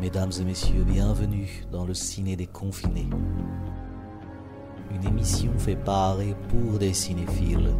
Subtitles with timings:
[0.00, 3.08] Mesdames et messieurs, bienvenue dans le ciné des confinés.
[4.92, 7.70] Une émission fait par et pour des cinéphiles.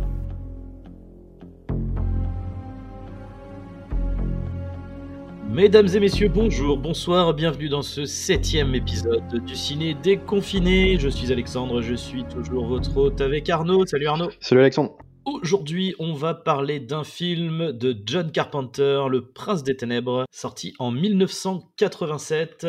[5.50, 10.98] Mesdames et messieurs, bonjour, bonsoir, bienvenue dans ce septième épisode du Ciné Déconfiné.
[10.98, 13.86] Je suis Alexandre, je suis toujours votre hôte avec Arnaud.
[13.86, 14.30] Salut Arnaud.
[14.40, 14.96] Salut Alexandre.
[15.24, 20.90] Aujourd'hui, on va parler d'un film de John Carpenter, Le Prince des Ténèbres, sorti en
[20.90, 22.66] 1987,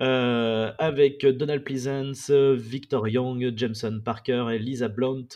[0.00, 5.28] euh, avec Donald Pleasance, Victor Young, Jameson Parker et Lisa Blount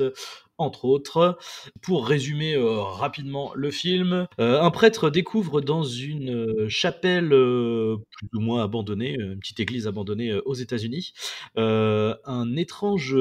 [0.59, 1.39] entre autres.
[1.81, 8.29] Pour résumer euh, rapidement le film, euh, un prêtre découvre dans une euh, chapelle plus
[8.35, 11.13] ou moins abandonnée, une petite église abandonnée aux États-Unis,
[11.57, 13.17] un étrange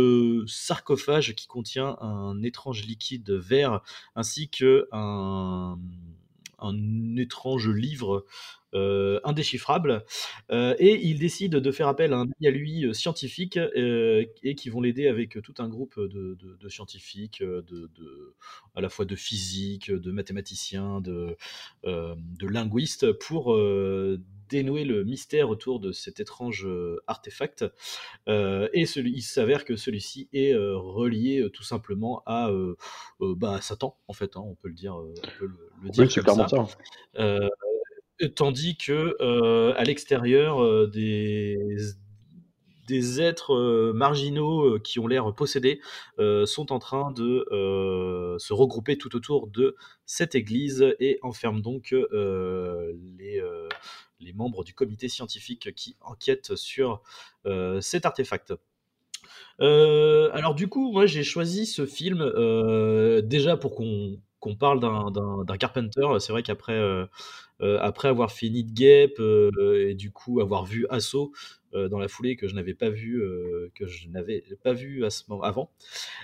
[0.48, 3.81] sarcophage qui contient un étrange liquide vert
[4.16, 5.78] ainsi que un,
[6.60, 8.26] un étrange livre
[8.73, 10.04] euh, indéchiffrable.
[10.52, 14.56] Euh, et il décide de faire appel à un ami à lui euh, scientifique et
[14.56, 18.36] qui vont l'aider avec tout un groupe de, scientifiques, de,
[18.76, 21.38] à la fois de physique, de mathématiciens, de,
[21.86, 23.58] de linguistes pour
[24.50, 26.67] dénouer le mystère autour de cet étrange
[27.08, 27.66] artefact.
[28.28, 32.52] et il s'avère que celui-ci est relié tout simplement à,
[33.20, 35.50] bah, Satan, en fait, hein, on peut le dire, on peut
[35.84, 36.68] le, dire comme ça.
[38.36, 41.58] Tandis que euh, à l'extérieur, euh, des,
[42.88, 45.82] des êtres euh, marginaux qui ont l'air possédés
[46.46, 47.46] sont en train de
[48.40, 53.42] se regrouper tout autour de cette église et enferment donc les,
[54.20, 57.02] les membres du comité scientifique qui enquêtent sur
[57.82, 58.54] cet artefact.
[59.60, 62.32] alors du coup, moi j'ai choisi ce film
[63.24, 66.08] déjà pour qu'on qu'on parle d'un Carpenter.
[66.20, 66.80] C'est vrai qu'après
[67.62, 70.86] euh, après avoir fini de Gap euh, et du coup avoir vu
[71.73, 73.19] euh, dans la foulée que je n'avais pas vu
[73.75, 75.72] que je n'avais pas vu à ce moment avant.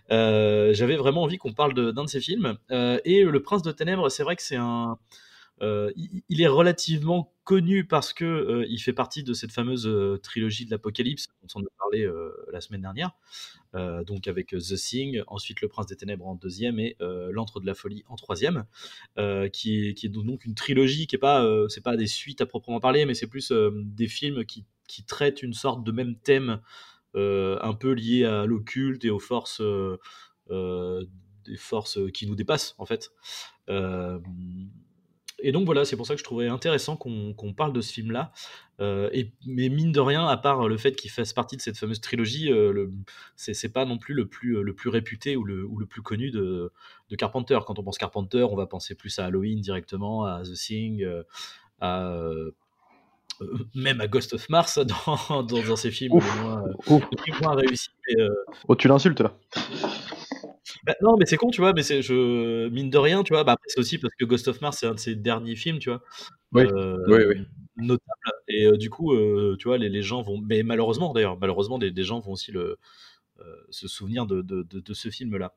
[0.09, 4.09] J'avais vraiment envie qu'on parle d'un de, ces films et Le Prince de Ténèbres.
[4.09, 4.97] C'est vrai que c'est un
[5.96, 9.90] il, est relativement connu parce que il fait partie de cette fameuse
[10.22, 12.09] trilogie de l'Apocalypse dont on a parlé
[12.51, 13.12] la semaine dernière,
[13.73, 17.75] donc avec The Thing, ensuite Le Prince des Ténèbres en deuxième et L'Antre de la
[17.75, 18.66] Folie en troisième,
[19.52, 23.06] qui est, donc une trilogie qui est pas c'est pas des suites à proprement parler,
[23.06, 26.62] mais c'est plus des films qui, qui, traitent une sorte de même thème
[27.16, 29.62] un peu lié à l'occulte et aux forces
[30.50, 33.12] des forces qui nous dépassent en fait.
[35.43, 38.31] Et donc voilà, c'est pour ça que je trouvais intéressant qu'on parle de ce film-là.
[38.79, 41.77] Euh, et mais mine de rien, à part le fait qu'il fasse partie de cette
[41.77, 42.87] fameuse trilogie, euh,
[43.35, 46.31] c'est pas non plus le plus le plus réputé ou le, ou le plus connu
[46.31, 46.71] de,
[47.09, 47.59] de, Carpenter.
[47.67, 51.23] Quand on pense Carpenter, on va penser plus à Halloween directement, à The Thing, euh,
[51.81, 52.13] à
[53.41, 54.79] euh, même à Ghost of Mars
[55.27, 56.63] dans, dans, ces films moins,
[57.41, 57.89] moins, réussis.
[58.67, 59.33] oh, tu l'insultes là
[60.83, 63.44] bah, non, mais c'est con, tu vois, mais c'est je mine de rien, tu vois.
[63.44, 65.89] Bah, c'est aussi parce que Ghost of Mars, c'est un de ses derniers films, tu
[65.89, 66.01] vois.
[66.51, 67.45] Oui, euh, oui, oui.
[67.77, 68.03] Notable.
[68.47, 70.39] Et euh, du coup, euh, tu vois, les, les, gens vont.
[70.41, 72.77] Mais malheureusement, d'ailleurs, malheureusement, des, des, gens vont aussi le,
[73.69, 75.55] se souvenir de, de, de, ce film-là.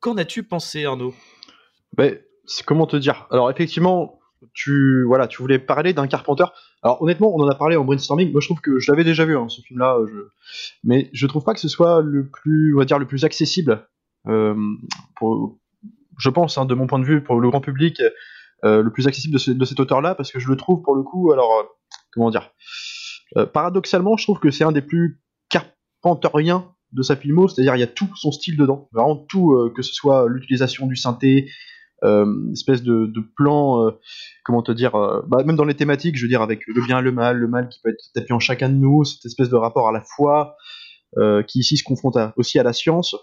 [0.00, 1.14] Qu'en as-tu pensé, Arnaud?
[1.96, 2.18] Ben,
[2.66, 3.26] Comment te dire?
[3.30, 4.17] Alors, effectivement,
[4.54, 6.44] tu, voilà, tu voulais parler d'un Carpenter.
[6.82, 8.32] Alors honnêtement, on en a parlé en brainstorming.
[8.32, 10.18] Moi, je trouve que je l'avais déjà vu hein, ce film-là, je...
[10.84, 13.86] mais je trouve pas que ce soit le plus, on va dire, le plus accessible.
[14.26, 14.54] Euh.
[16.18, 18.02] Je pense, hein, de mon point de vue, pour le grand public,
[18.64, 21.30] euh, le plus accessible de, cet auteur-là, parce que je le trouve pour le coup,
[21.30, 21.62] alors euh,
[22.12, 22.50] comment dire,
[23.36, 27.80] euh, paradoxalement, je trouve que c'est un des plus carpenteriens de sa filmo, c'est-à-dire il
[27.80, 31.50] y a tout son style dedans, vraiment tout, euh, que ce soit l'utilisation du synthé,
[32.04, 33.90] euh, espèce de, plan, euh,
[34.44, 37.00] comment te dire, euh, bah, même dans les thématiques, je veux dire, avec le bien,
[37.00, 39.56] le mal, le mal qui peut être tapé en chacun de nous, cette espèce de
[39.56, 40.56] rapport à la foi,
[41.46, 43.16] qui ici se confronte aussi à la science.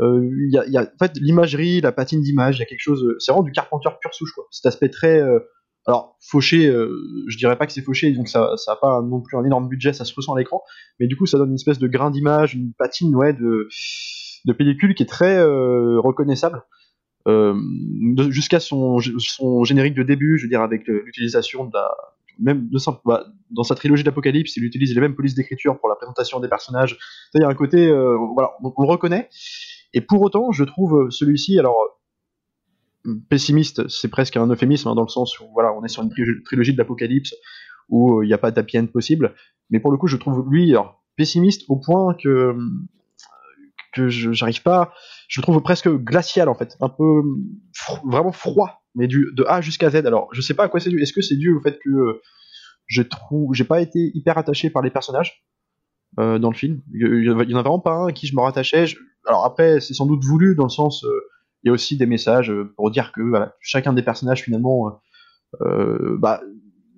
[0.00, 3.32] Il y, a, en fait l'imagerie, la patine d'image, il y a quelque chose, c'est
[3.32, 4.32] vraiment du Carpenter pur souche.
[4.50, 5.20] Cet aspect très,
[5.86, 9.36] alors fauché, je dirais pas que c'est fauché, donc ça, ça a pas non plus
[9.36, 10.62] un énorme budget, ça se ressent à l'écran,
[10.98, 13.68] mais du coup ça donne une espèce de grain d'image, une patine, ouais, de
[14.56, 16.62] pellicule qui est très reconnaissable.
[17.28, 17.54] Euh,
[18.30, 21.94] jusqu'à son, son générique de début, je veux dire, avec l'utilisation de la,
[22.38, 25.96] même de bah, dans sa trilogie d'Apocalypse, il utilise les mêmes polices d'écriture pour la
[25.96, 26.98] présentation des personnages.
[27.34, 29.28] Il y a un côté, euh, voilà, on, le reconnaît.
[29.94, 31.76] Et pour autant, je trouve celui-ci, alors
[33.28, 36.10] pessimiste, c'est presque un euphémisme hein, dans le sens où voilà, on est sur une
[36.44, 37.34] trilogie de l'Apocalypse
[37.88, 39.34] où il n'y a pas d'happy possible.
[39.70, 42.54] Mais pour le coup, je trouve lui alors, pessimiste au point que
[43.92, 44.92] que j'arrive pas
[45.28, 47.22] je le trouve presque glacial en fait, un peu
[48.04, 49.96] vraiment froid, mais du, de A jusqu'à Z.
[49.96, 51.00] Alors, je sais pas à quoi c'est dû.
[51.00, 52.20] Est-ce que c'est dû au fait que
[52.86, 55.44] je trouve, j'ai pas été hyper attaché par les personnages
[56.18, 56.80] euh, dans le film?
[56.94, 58.86] Il y, en a vraiment pas un à qui je me rattachais.
[59.26, 61.20] Alors après, c'est sans doute voulu dans le sens, euh,
[61.62, 63.20] il y a aussi des messages pour dire que
[63.60, 65.02] chacun des personnages finalement,
[65.60, 66.40] euh, bah,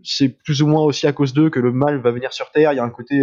[0.04, 2.72] c'est plus ou moins aussi à cause d'eux que le mal va venir sur Terre.
[2.72, 3.20] Il y a un côté,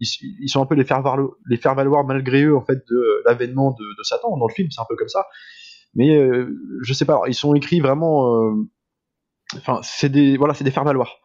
[0.00, 3.22] ils, sont un peu les faire, valoir, les faire valoir malgré eux en fait de
[3.26, 4.70] l'avènement de, Satan dans le film.
[4.70, 5.26] C'est un peu comme ça.
[5.94, 6.14] Mais
[6.82, 8.54] je sais pas, ils sont écrits vraiment.
[9.56, 11.18] Enfin, c'est des voilà, c'est des faire valoir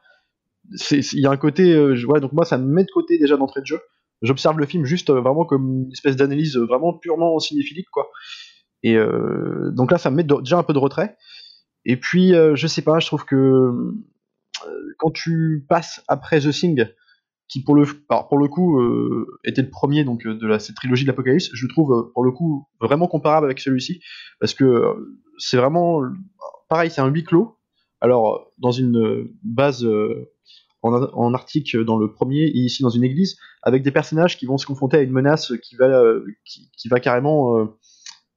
[0.92, 3.38] il y a un côté, euh, je, donc moi ça me met de côté déjà
[3.38, 3.80] d'entrée de jeu.
[4.22, 8.10] J'observe le film juste euh, vraiment comme une espèce d'analyse euh, vraiment purement cinéphilique quoi.
[8.86, 8.98] Et
[9.72, 11.16] donc là ça me met déjà un peu de retrait.
[11.86, 13.72] Et puis je sais pas, je trouve que
[14.98, 16.86] quand tu passes après The Thing,
[17.54, 18.82] qui pour le, pour le coup
[19.44, 22.32] était le premier donc de la, cette trilogie de l'Apocalypse, je le trouve pour le
[22.32, 24.02] coup vraiment comparable avec celui-ci
[24.40, 24.96] parce que
[25.38, 26.02] c'est vraiment
[26.68, 27.58] pareil, c'est un huis clos.
[28.02, 29.86] Alors dans une base
[30.84, 34.58] en, Arctique dans le premier et ici dans une église, avec des personnages qui vont
[34.58, 37.66] se confronter à une menace qui va, euh, qui, va carrément, euh,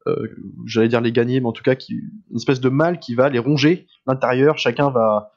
[0.07, 0.29] euh,
[0.65, 1.95] j'allais dire les gagner, mais en tout cas qui,
[2.31, 4.59] une espèce de mal qui va les ronger l'intérieur.
[4.59, 5.33] Chacun va,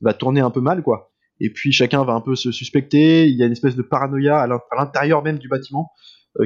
[0.00, 1.12] va tourner un peu mal, quoi.
[1.40, 3.28] Et puis chacun va un peu se suspecter.
[3.28, 4.46] Il y a une espèce de paranoïa à
[4.76, 5.92] l'intérieur même du bâtiment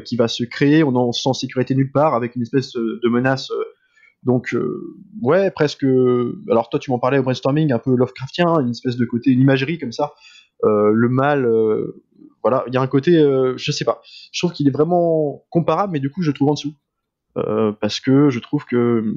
[0.04, 0.82] qui va se créer.
[0.84, 3.50] On en sent sécurité nulle part avec une espèce de menace
[4.22, 5.84] donc euh, ouais, presque.
[6.50, 9.40] Alors toi, tu m'en parlais au brainstorming, un peu Lovecraftien, une espèce de côté, une
[9.40, 10.12] imagerie comme ça.
[10.64, 12.02] Euh, le mal, euh,
[12.42, 13.12] voilà, il y a un côté,
[13.56, 14.02] je sais pas.
[14.32, 16.74] Je trouve qu'il est vraiment comparable, mais du coup, je trouve en dessous
[17.80, 19.14] parce que je trouve que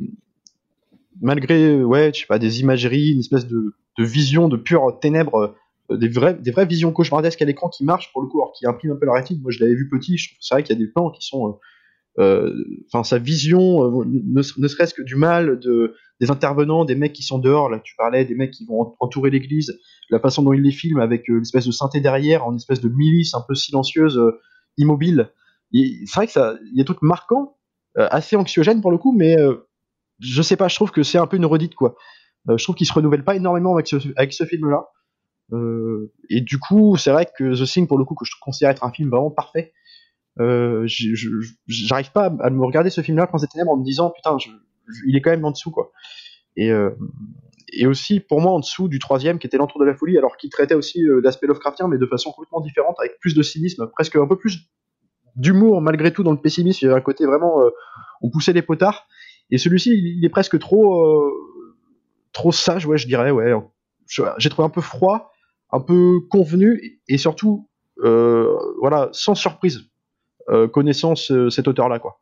[1.22, 5.56] malgré, ouais, je sais pas, des imageries, une espèce de, de vision de pure ténèbres
[5.98, 8.66] des vraies, des vraies visions cauchemardesques à l'écran qui marchent pour le coup, alors qui
[8.66, 9.40] impriment un peu la rétine.
[9.42, 11.26] Moi, je l'avais vu petit, je trouve c'est vrai qu'il y a des plans qui
[11.26, 11.60] sont
[12.20, 12.54] euh,
[12.88, 17.24] enfin sa vision, euh, ne, serait-ce que du mal de, des intervenants, des mecs qui
[17.24, 19.80] sont dehors, là tu parlais des mecs qui vont entourer l'église,
[20.12, 22.90] la façon dont il les filme avec euh, l'espèce de synthé derrière, en espèce de
[22.90, 24.22] milice un peu silencieuse,
[24.78, 25.32] immobile.
[25.72, 27.58] C'est vrai que ça, il y a des trucs marquants,
[27.96, 29.36] assez anxiogènes pour le coup, mais
[30.20, 31.96] je sais pas, je trouve que c'est un peu une redite quoi.
[32.48, 34.88] je trouve qu'il se renouvelle pas énormément avec ce, avec ce film-là.
[36.30, 38.84] Et du coup, c'est vrai que The Thing, pour le coup, que je considère être
[38.84, 39.74] un film vraiment parfait,
[40.40, 40.88] euh,
[41.68, 44.38] j'arrive pas à me regarder ce film-là, Prince des Ténèbres, en me disant putain,
[45.06, 45.92] il est quand même en dessous quoi.
[46.56, 46.92] Et, euh,
[47.72, 50.38] et aussi pour moi en dessous du troisième qui était l'entour de la folie, alors
[50.38, 53.88] qu'il traitait aussi euh, d'aspect Lovecraftien, mais de façon complètement différente, avec plus de cynisme,
[53.88, 54.70] presque un peu plus
[55.36, 56.80] d'humour malgré tout dans le pessimisme.
[56.82, 57.64] Il y avait un côté vraiment,
[58.22, 59.08] on poussait les potards.
[59.50, 61.32] Et celui-ci, il est presque trop,
[62.34, 63.52] trop sage, ouais, je dirais, ouais.
[64.38, 65.33] J'ai trouvé un peu froid,
[65.74, 67.68] un peu convenu, et surtout,
[67.98, 69.90] voilà, sans surprise
[70.50, 72.20] euh, connaissant cet auteur-là, quoi.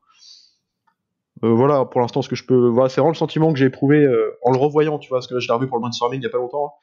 [1.43, 2.67] Euh, voilà, pour l'instant, ce que je peux.
[2.67, 5.27] Voilà, c'est vraiment le sentiment que j'ai éprouvé euh, en le revoyant, tu vois, parce
[5.27, 6.73] que je l'ai revu pour le brainstorming il y a pas longtemps.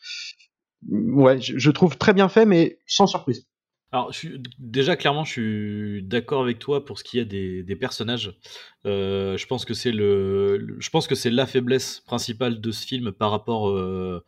[0.91, 3.47] Ouais, je, trouve très bien fait, mais sans surprise.
[3.93, 7.77] Alors, je déjà, clairement, je suis d'accord avec toi pour ce qui est des, des
[7.77, 8.37] personnages.
[8.85, 13.13] je pense que c'est le, je pense que c'est la faiblesse principale de ce film
[13.13, 14.25] par rapport euh,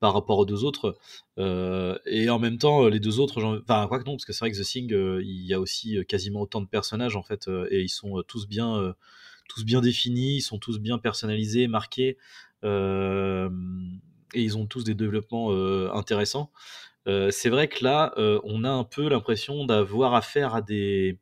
[0.00, 0.96] par rapport aux deux autres.
[1.38, 4.40] Euh, et en même temps, les deux autres, enfin, quoi que non, parce que c'est
[4.40, 7.48] vrai que The Thing, euh, il y a aussi quasiment autant de personnages en fait,
[7.70, 8.94] et ils sont tous bien,
[9.48, 12.16] tous bien définis, ils sont tous bien personnalisés, marqués,
[12.64, 13.48] et
[14.34, 15.52] ils ont tous des développements
[15.92, 16.50] intéressants.
[17.06, 21.18] c'est vrai que là, on a un peu l'impression d'avoir affaire à des,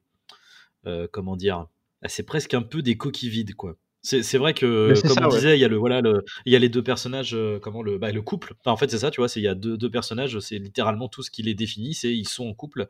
[1.12, 1.66] comment dire,
[2.06, 3.76] c'est presque un peu des coquilles vides, quoi.
[4.06, 6.60] C'est vrai que, comme on disait, il y a le voilà, le, il y a
[6.60, 8.54] les deux personnages, euh, comment le, bah, le couple.
[8.64, 11.24] en fait, c'est ça, tu vois, il y a deux, deux personnages, c'est littéralement tout
[11.24, 12.86] ce qui les définit, c'est ils sont en couple,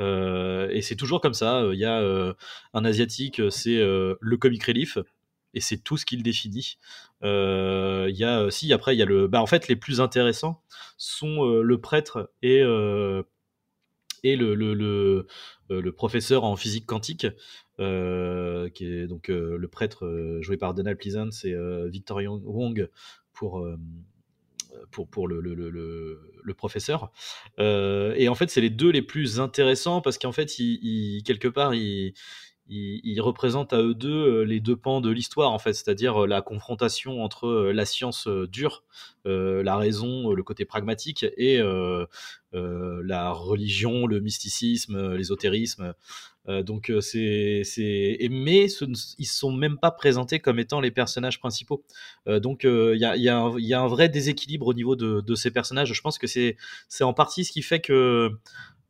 [0.00, 1.64] euh, et c'est toujours comme ça.
[1.72, 2.32] Il y a euh,
[2.74, 4.98] un asiatique, c'est le comic relief,
[5.52, 6.78] et c'est tout ce qui le définit.
[7.22, 10.62] Il y a, si après, il y a le, bah, en fait, les plus intéressants
[10.96, 12.62] sont le prêtre et
[14.22, 15.26] et le, le, le,
[15.68, 17.26] le, professeur en physique quantique,
[17.80, 21.56] euh, qui est donc euh, le prêtre euh, joué par Donald Pleasance et
[21.88, 22.88] Victor Wong
[23.32, 23.66] pour
[24.90, 27.10] pour, pour le, le, le, professeur.
[27.58, 31.48] Euh, et en fait, c'est les deux les plus intéressants parce qu'en fait, il, quelque
[31.48, 31.72] part,
[32.68, 37.22] ils, représentent à eux deux les deux pans de l'histoire, en fait, c'est-à-dire la confrontation
[37.22, 38.84] entre la science dure,
[39.24, 41.60] la raison, le côté pragmatique, et
[42.52, 45.94] la religion, le mysticisme, l'ésotérisme.
[46.48, 47.62] Euh, donc euh, c'est
[48.30, 48.66] mais
[49.18, 51.84] ils sont même pas présentés comme étant les personnages principaux.
[52.26, 55.34] Euh, donc il y a y, y a un vrai déséquilibre au niveau de, de
[55.34, 55.92] ces personnages.
[55.92, 56.56] Je pense que c'est
[57.00, 58.30] en partie ce qui fait que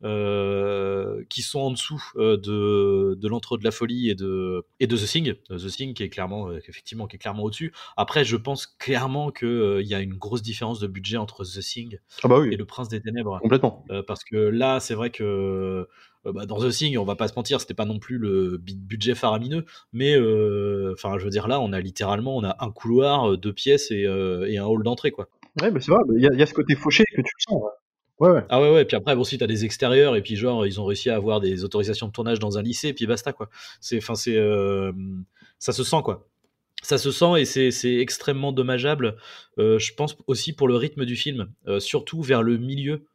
[0.03, 4.87] euh, qui sont en dessous euh, de, de l'entre de la folie et de, et
[4.87, 5.33] de The Thing.
[5.49, 7.73] The Thing qui est clairement, euh, effectivement, qui est clairement au-dessus.
[7.97, 11.59] Après, je pense clairement qu'il il y a une grosse différence de budget entre The
[11.61, 13.39] Thing Ah bah oui, et Le Prince des Ténèbres.
[13.41, 13.85] complètement.
[13.91, 15.87] Euh, parce que là, c'est vrai que
[16.25, 19.15] bah, dans The Thing, on va pas se mentir, c'était pas non plus le budget
[19.15, 20.17] faramineux, mais
[20.93, 24.01] enfin, je veux dire là, on a littéralement, on a un couloir, deux pièces et,
[24.47, 25.29] et un hall d'entrée, quoi.
[25.61, 27.61] Ouais, mais c'est vrai, il y, y, a ce côté fauché que tu le sens.
[27.61, 27.69] Ouais,
[28.19, 28.45] ouais.
[28.49, 30.85] Ah ouais, ouais, puis après, bon, si t'as des extérieurs, et puis genre, ils ont
[30.85, 33.49] réussi à avoir des autorisations de tournage dans un lycée, et puis basta, quoi.
[33.81, 34.91] C'est, enfin, c'est, euh,
[35.59, 36.27] ça se sent, quoi.
[36.81, 39.15] Ça se sent, et c'est extrêmement dommageable,
[39.57, 43.05] euh, je pense aussi pour le rythme du film, euh, surtout vers le milieu,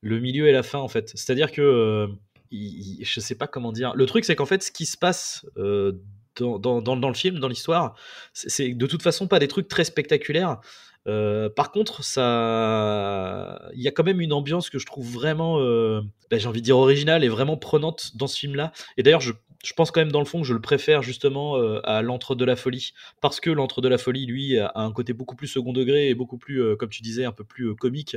[0.00, 1.10] le milieu et la fin, en fait.
[1.14, 2.08] C'est-à-dire que,
[2.50, 3.94] je sais pas comment dire.
[3.94, 7.48] Le truc, c'est qu'en fait, ce qui se passe dans, dans, dans, le film, dans
[7.48, 7.94] l'histoire,
[8.32, 10.60] c'est de toute façon pas des trucs très spectaculaires.
[11.06, 15.58] Euh, par contre, ça, il y a quand même une ambiance que je trouve vraiment,
[15.60, 18.72] euh, ben, j'ai envie de dire originale et vraiment prenante dans ce film-là.
[18.96, 19.32] Et d'ailleurs, je,
[19.76, 22.44] pense quand même dans le fond que je le préfère justement euh, à l'entre de
[22.44, 25.72] la folie, parce que l'entre de la folie, lui, a un côté beaucoup plus second
[25.72, 28.16] degré et beaucoup plus, comme tu disais, un peu plus comique,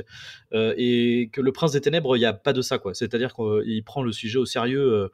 [0.52, 2.94] et que le Prince des Ténèbres, il n'y a pas de ça, quoi.
[2.94, 5.10] C'est-à-dire qu'il prend le sujet au sérieux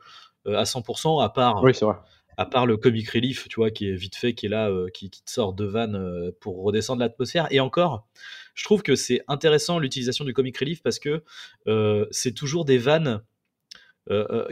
[0.47, 1.63] à 100%, à part.
[1.63, 1.97] Oui, c'est vrai
[2.37, 4.89] à part le comic relief, tu vois, qui est vite fait, qui est là, euh,
[4.93, 7.47] qui, qui, te sort de vannes euh, pour redescendre l'atmosphère.
[7.51, 8.07] Et encore,
[8.55, 11.23] je trouve que c'est intéressant l'utilisation du comic relief parce que
[11.67, 13.23] euh, c'est toujours des vannes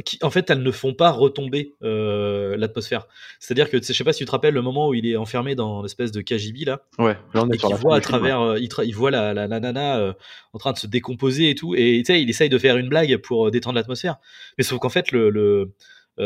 [0.04, 3.08] qui, en fait, elles ne font pas retomber l'atmosphère.
[3.40, 5.56] C'est-à-dire que, je sais pas si tu te rappelles le moment où il est enfermé
[5.56, 8.62] dans l'espèce de KGB là, ouais, là on est et qu'il voit à travers, ouais.
[8.62, 10.14] il, il, voit la, la, la nana
[10.52, 12.88] en train de se décomposer et tout, et tu sais, il essaye de faire une
[12.88, 14.18] blague pour détendre l'atmosphère.
[14.58, 15.72] Mais sauf qu'en fait, le, le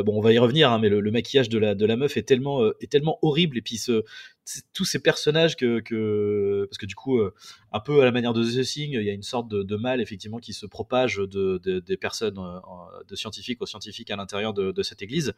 [0.03, 2.17] bon, on va y revenir, hein, mais le, le, maquillage de la, de la meuf
[2.17, 3.59] est tellement, euh, est tellement horrible.
[3.59, 4.05] Et puis, ce,
[4.75, 7.35] tous ces personnages que, que, Parce que du coup, euh,
[7.73, 9.77] un peu à la manière de The Thing, il y a une sorte de, de
[9.77, 12.39] mal, effectivement, qui se propage de, de des personnes,
[13.09, 15.35] de scientifiques aux scientifiques à l'intérieur de, de, cette église.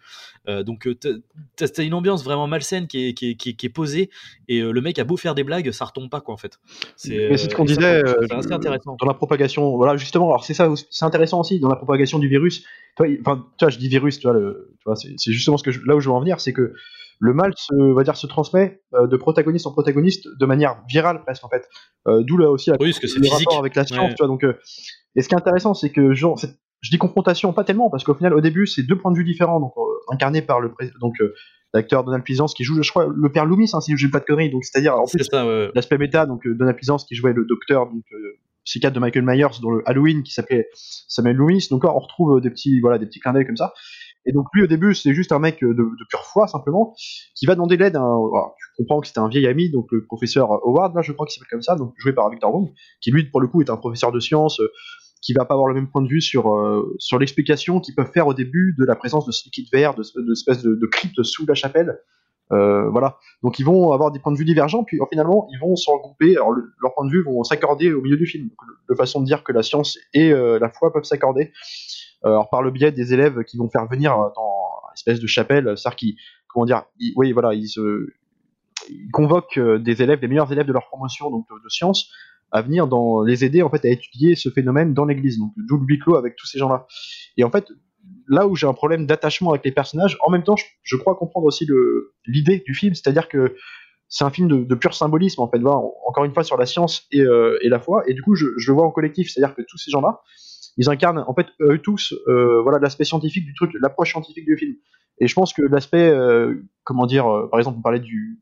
[0.47, 3.71] donc, t'as as une ambiance vraiment malsaine qui est, qui est, qui est, qui est
[3.71, 4.11] posée.
[4.49, 6.59] Et le mec a beau faire des blagues, ça retombe pas, quoi, en fait.
[6.97, 8.97] C'est ce qu'on disait assez intéressant.
[8.99, 9.77] dans la propagation.
[9.77, 12.65] Voilà, justement, alors c'est ça, c'est intéressant aussi, dans la propagation du virus.
[12.97, 15.65] Toi, enfin, tu vois, je dis virus, tu vois, le, tu vois c'est justement ce
[15.65, 16.75] que je, là où je veux en venir, c'est que
[17.21, 20.83] le mal se, on va dire, se transmet euh, de protagoniste en protagoniste de manière
[20.89, 21.69] virale presque en fait.
[22.07, 23.33] Euh, D'où là aussi la, oui, le physique.
[23.33, 24.15] rapport avec la science, ouais.
[24.15, 24.29] tu vois.
[24.29, 24.55] Donc, euh,
[25.17, 26.39] et ce qui est intéressant, c'est que genre,
[26.81, 29.25] je dis confrontation, pas tellement, parce qu'au final, au début, c'est deux points de vue
[29.25, 29.73] différents, donc
[30.11, 31.15] incarnés par le donc
[31.73, 34.21] l'acteur Donald Pleasance qui joue, je crois, le père Loomis, hein, si je dis pas
[34.21, 34.51] de conneries.
[34.51, 35.71] Donc c'est-à-dire en plus ouais.
[35.75, 38.05] l'aspect méta, donc Donald Pleasance qui jouait le docteur, donc
[38.65, 41.69] psychiatre de Michael Myers dans le Halloween qui s'appelait Samuel Loomis.
[41.71, 43.73] Donc là, on retrouve des petits, voilà, des petits clins d'œil comme ça.
[44.27, 46.95] Et donc lui, au début, c'est juste un mec de, de, pure foi simplement
[47.35, 47.95] qui va demander l'aide.
[47.95, 51.35] Tu comprends que c'était un vieil ami, donc le professeur Howard, là, je crois qu'il
[51.35, 53.77] s'appelle comme ça, donc joué par Victor Wong, qui lui, pour le coup, est un
[53.77, 54.61] professeur de sciences.
[54.61, 54.69] Euh,
[55.25, 58.13] qui va pas avoir le même point de vue sur euh, sur l'explication qu'ils peuvent
[58.13, 61.23] faire au début de la présence de ce liquide vert, de, de espèce de, crypte
[61.23, 61.99] sous la chapelle,
[62.53, 63.17] euh, voilà.
[63.43, 66.37] Donc ils vont avoir des points de vue divergents, puis finalement ils vont se regrouper.
[66.37, 68.51] Alors le, leurs points de vue vont s'accorder au milieu du film.
[68.89, 71.53] De façon de dire que la science et euh, la foi peuvent s'accorder.
[72.25, 75.27] Euh, alors par le biais des élèves qui vont faire venir dans une espèce de
[75.27, 76.17] chapelle, c'est-à-dire qui,
[76.49, 77.69] comment dire, ils, oui voilà, ils,
[79.13, 82.11] convoquent des élèves, les meilleurs élèves de leur promotion donc de, de sciences,
[82.53, 85.39] à venir dans les aider en fait à étudier ce phénomène dans l'église.
[85.39, 86.87] Donc double huis clos avec tous ces gens-là.
[87.37, 87.67] Et en fait,
[88.29, 91.47] là où j'ai un problème d'attachement avec les personnages, en même temps, je, crois comprendre
[91.47, 91.67] aussi
[92.27, 93.57] l'idée du film, c'est-à-dire que
[94.09, 97.07] c'est un film de, pur symbolisme, en fait, voilà, encore une fois sur la science
[97.11, 99.55] et, euh, et la foi, et du coup, je, je, le vois en collectif, c'est-à-dire
[99.57, 100.21] que tous ces gens-là,
[100.77, 104.57] ils incarnent, en fait, eux tous, euh, voilà, l'aspect scientifique du truc, l'approche scientifique du
[104.57, 104.75] film.
[105.21, 108.41] Et je pense que l'aspect, euh, comment dire, par exemple, on parlait du,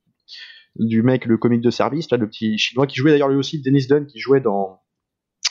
[0.76, 3.60] du mec, le comique de service, là, le petit chinois, qui jouait d'ailleurs lui aussi,
[3.60, 4.80] Dennis Dunn, qui jouait dans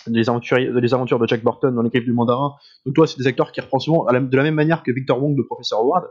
[0.07, 2.55] les aventures, les aventures de Jack Burton dans l'équipe du mandarin.
[2.85, 5.37] Donc toi, c'est des acteurs qui reprennent souvent de la même manière que Victor Wong,
[5.37, 6.07] le professeur Howard.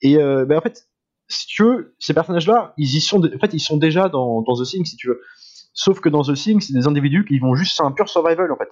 [0.00, 0.88] Et euh, ben en fait,
[1.28, 4.54] si tu veux, ces personnages-là, ils y sont, en fait, ils sont déjà dans, dans
[4.54, 5.20] The Thing, si tu veux.
[5.72, 8.50] Sauf que dans The Thing, c'est des individus qui vont juste, c'est un pur survival
[8.52, 8.68] en fait.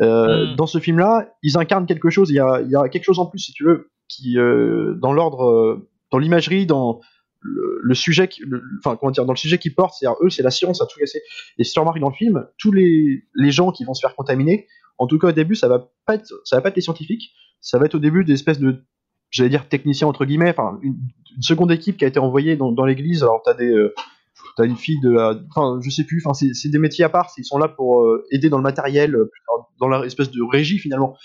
[0.00, 0.56] Euh, mm.
[0.56, 2.30] Dans ce film-là, ils incarnent quelque chose.
[2.30, 4.94] Il y a, il y a quelque chose en plus, si tu veux, qui euh,
[4.94, 7.00] dans l'ordre, dans l'imagerie, dans
[7.40, 10.30] le, le, sujet, qui, le, enfin comment dire, dans le sujet qu'ils portent, c'est eux,
[10.30, 11.20] c'est la science à tout casser.
[11.58, 14.14] Et si tu remarques dans le film, tous les, les gens qui vont se faire
[14.14, 14.66] contaminer,
[14.98, 17.32] en tout cas au début, ça va pas être, ça va pas être les scientifiques,
[17.60, 18.84] ça va être au début des espèces de,
[19.30, 20.96] j'allais dire techniciens entre guillemets, enfin une,
[21.36, 23.22] une, seconde équipe qui a été envoyée dans, dans l'église.
[23.22, 23.94] Alors t'as des, euh,
[24.58, 27.30] t'as une fille de, la, enfin je sais plus, enfin c'est des métiers à part,
[27.38, 29.16] ils sont là pour euh, aider dans le matériel,
[29.78, 31.16] dans leur espèce de régie finalement.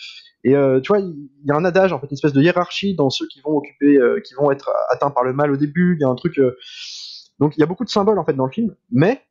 [0.44, 2.96] Et euh, tu vois, il y a un adage, en fait, une espèce de hiérarchie
[2.96, 5.96] dans ceux qui vont occuper, euh, qui vont être atteints par le mal au début.
[5.98, 6.38] Il y a un truc.
[6.38, 6.58] Euh...
[7.40, 9.22] Donc il y a beaucoup de symboles en fait dans le film, mais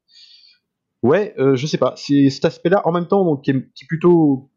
[1.02, 1.94] ouais, euh, je sais pas.
[1.96, 4.50] C'est cet aspect-là en même temps qui est, plutôt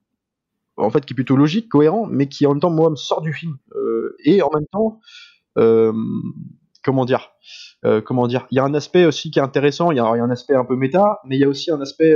[0.78, 3.22] en fait qui est plutôt logique, cohérent, mais qui en même temps moi me sort
[3.22, 3.58] du film.
[3.76, 5.00] Euh, et en même temps,
[5.58, 5.94] euh,
[6.86, 7.32] comment dire,
[7.84, 9.92] euh, comment dire, il y a un aspect aussi qui est intéressant.
[9.92, 12.16] Il y, a un aspect un peu méta, mais il y a aussi un aspect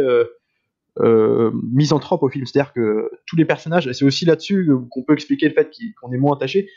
[1.73, 5.47] misanthrope au film, c'est-à-dire que tous les personnages, et c'est aussi là-dessus qu'on peut expliquer
[5.47, 5.71] le fait
[6.01, 6.69] qu'on est moins attaché.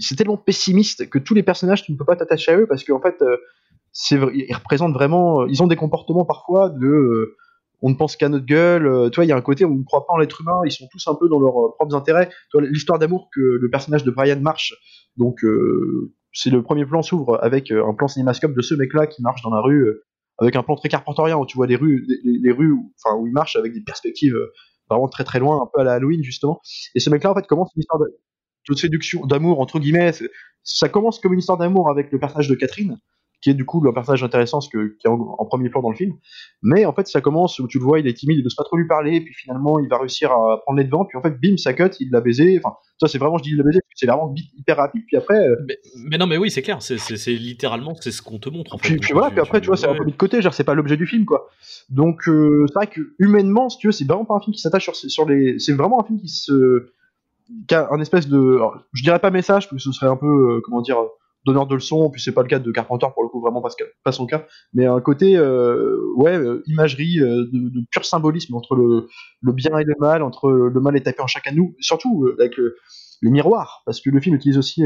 [0.00, 2.84] c'est tellement pessimiste que tous les personnages, tu ne peux pas t'attacher à eux parce
[2.84, 3.22] qu'en fait,
[3.92, 7.36] c'est, ils représentent vraiment, ils ont des comportements parfois de
[7.84, 8.86] on ne pense qu'à notre gueule.
[8.86, 10.58] Euh, il y a un côté où on ne croit pas en l'être humain.
[10.64, 12.30] Ils sont tous un peu dans leurs euh, propres intérêts.
[12.54, 14.74] L'histoire d'amour que le personnage de Brian marche,
[15.18, 19.22] donc euh, c'est le premier plan s'ouvre avec un plan cinémascope de ce mec-là qui
[19.22, 19.86] marche dans la rue
[20.38, 23.54] avec un plan très carpentorien où tu vois les rues, les, rues, où il marche
[23.54, 24.36] avec des perspectives
[24.88, 26.60] vraiment très très loin, un peu à la Halloween justement.
[26.94, 28.06] Et ce mec-là en fait commence une histoire de,
[28.68, 30.10] de séduction, d'amour entre guillemets.
[30.64, 32.98] Ça commence comme une histoire d'amour avec le personnage de Catherine
[33.44, 35.90] qui est du coup le personnage intéressant, ce que, qui est en, premier plan dans
[35.90, 36.14] le film.
[36.62, 38.64] Mais en fait, ça commence où tu le vois, il est timide, il n'ose pas
[38.64, 41.38] trop lui parler, puis finalement, il va réussir à prendre les devants, puis en fait,
[41.38, 42.58] bim, ça cut, il l'a baisé.
[42.64, 45.46] Enfin, ça, c'est vraiment, je dis il l'a baisé, c'est vraiment hyper rapide, puis après.
[45.46, 45.56] Euh,
[46.08, 48.74] mais, non, mais oui, c'est clair, c'est littéralement, c'est ce qu'on te montre.
[48.76, 50.54] En fait, puis, voilà, puis après, tu, vois, c'est un peu mis de côté, genre,
[50.54, 51.50] c'est pas l'objet du film, quoi.
[51.90, 54.62] Donc, euh, c'est vrai que humainement, si tu veux, c'est vraiment pas un film qui
[54.62, 55.58] s'attache sur, sur les.
[55.58, 56.86] C'est vraiment un film qui se.
[57.68, 58.58] qui a un espèce de.
[58.94, 60.96] je dirais pas message, parce que ce serait un peu, euh, comment dire
[61.44, 63.84] donneur de leçons, puis c'est pas le cas de Carpenter pour le coup, vraiment que
[64.02, 68.74] pas son cas, mais un côté euh, ouais euh, imagerie euh, de, pur symbolisme entre
[68.74, 69.08] le,
[69.42, 72.28] le, bien et le mal, entre le mal et tapé en chacun de nous, surtout
[72.38, 72.76] avec le,
[73.22, 74.82] miroir, parce que le film utilise aussi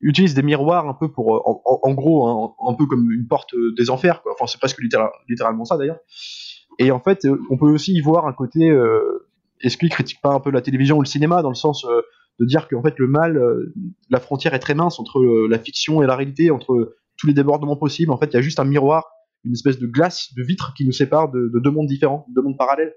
[0.00, 3.88] utilise des miroirs un peu pour en, gros hein, un peu comme une porte des
[3.88, 4.80] enfers, enfin c'est presque
[5.28, 6.00] littéralement ça d'ailleurs.
[6.80, 8.76] Et en fait, on peut aussi y voir un côté
[9.60, 11.86] est-ce qu'il critique pas un peu la télévision ou le cinéma dans le sens
[12.40, 13.72] de dire qu'en fait le mal, euh,
[14.10, 17.34] la frontière est très mince entre euh, la fiction et la réalité, entre tous les
[17.34, 18.12] débordements possibles.
[18.12, 19.10] En fait, il y a juste un miroir,
[19.44, 22.56] une espèce de glace, de vitre qui nous sépare de, deux mondes différents, deux mondes
[22.56, 22.94] parallèles.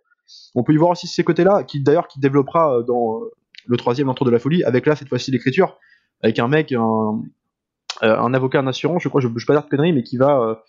[0.55, 3.19] On peut y voir aussi ces côtés-là, qui d'ailleurs qui développera euh, dans
[3.67, 5.79] le troisième Entre de la folie, avec là cette fois-ci l'écriture,
[6.21, 9.93] avec un mec, un, avocat, un assurant, je crois, je ne pas dire de conneries,
[9.93, 10.63] mais qui va,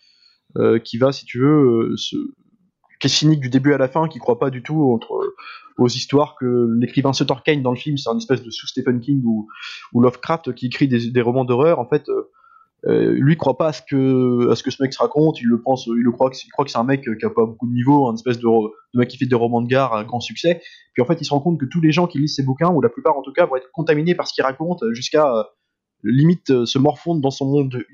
[0.83, 2.17] qui va, si tu veux, se,
[3.01, 5.35] qui est cynique du début à la fin, qui croit pas du tout entre
[5.79, 9.01] aux histoires que l'écrivain Sutter Kane dans le film, c'est un espèce de sous Stephen
[9.01, 9.49] King ou,
[9.93, 11.79] ou Lovecraft qui écrit des, romans d'horreur.
[11.79, 12.31] En fait, euh,
[12.87, 15.41] euh lui croit pas à ce que à ce que ce mec se raconte.
[15.41, 17.45] Il le pense, il le croit il croit que c'est un mec qui a pas
[17.45, 20.05] beaucoup de niveau, un espèce de, de mec qui fait des romans de gare à
[20.05, 20.63] grand succès.
[20.95, 22.71] Puis en fait, il se rend compte que tous les gens qui lisent ses bouquins,
[22.71, 25.43] ou la plupart en tout cas, vont être contaminés par ce qu'il raconte jusqu'à euh,
[26.05, 27.85] limite se morfondre dans son monde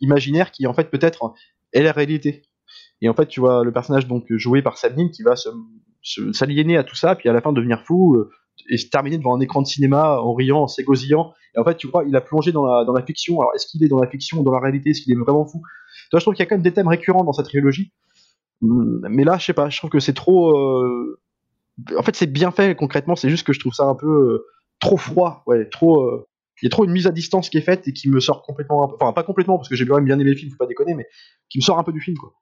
[0.00, 1.34] imaginaire qui en fait peut-être
[1.72, 2.42] est la réalité.
[3.02, 5.34] Et en fait, tu vois le personnage donc joué par Sam qui va
[6.32, 8.30] s'aliéner à tout ça, puis à la fin devenir fou euh,
[8.68, 11.32] et se terminer devant un écran de cinéma en riant, en s'égosillant.
[11.54, 13.40] Et en fait, tu vois, il a plongé dans la, fiction.
[13.40, 14.90] Alors, est-ce qu'il est dans la fiction, dans la réalité?
[14.90, 15.62] Est-ce qu'il est vraiment fou?
[16.10, 17.92] Toi, je trouve qu'il y a quand même des thèmes récurrents dans cette trilogie.
[18.62, 20.56] Hum, mais là, je sais pas, je trouve que c'est trop.
[20.56, 21.18] Euh,
[21.96, 24.46] en fait, c'est bien fait concrètement, c'est juste que je trouve ça un peu euh,
[24.80, 25.66] trop froid, ouais.
[26.62, 28.42] Il y a trop une mise à distance qui est faite et qui me sort
[28.42, 28.92] complètement.
[29.00, 31.06] Enfin, pas complètement, parce que j'ai bien aimé le film, faut pas déconner, mais
[31.48, 32.34] qui me sort un peu du film, quoi.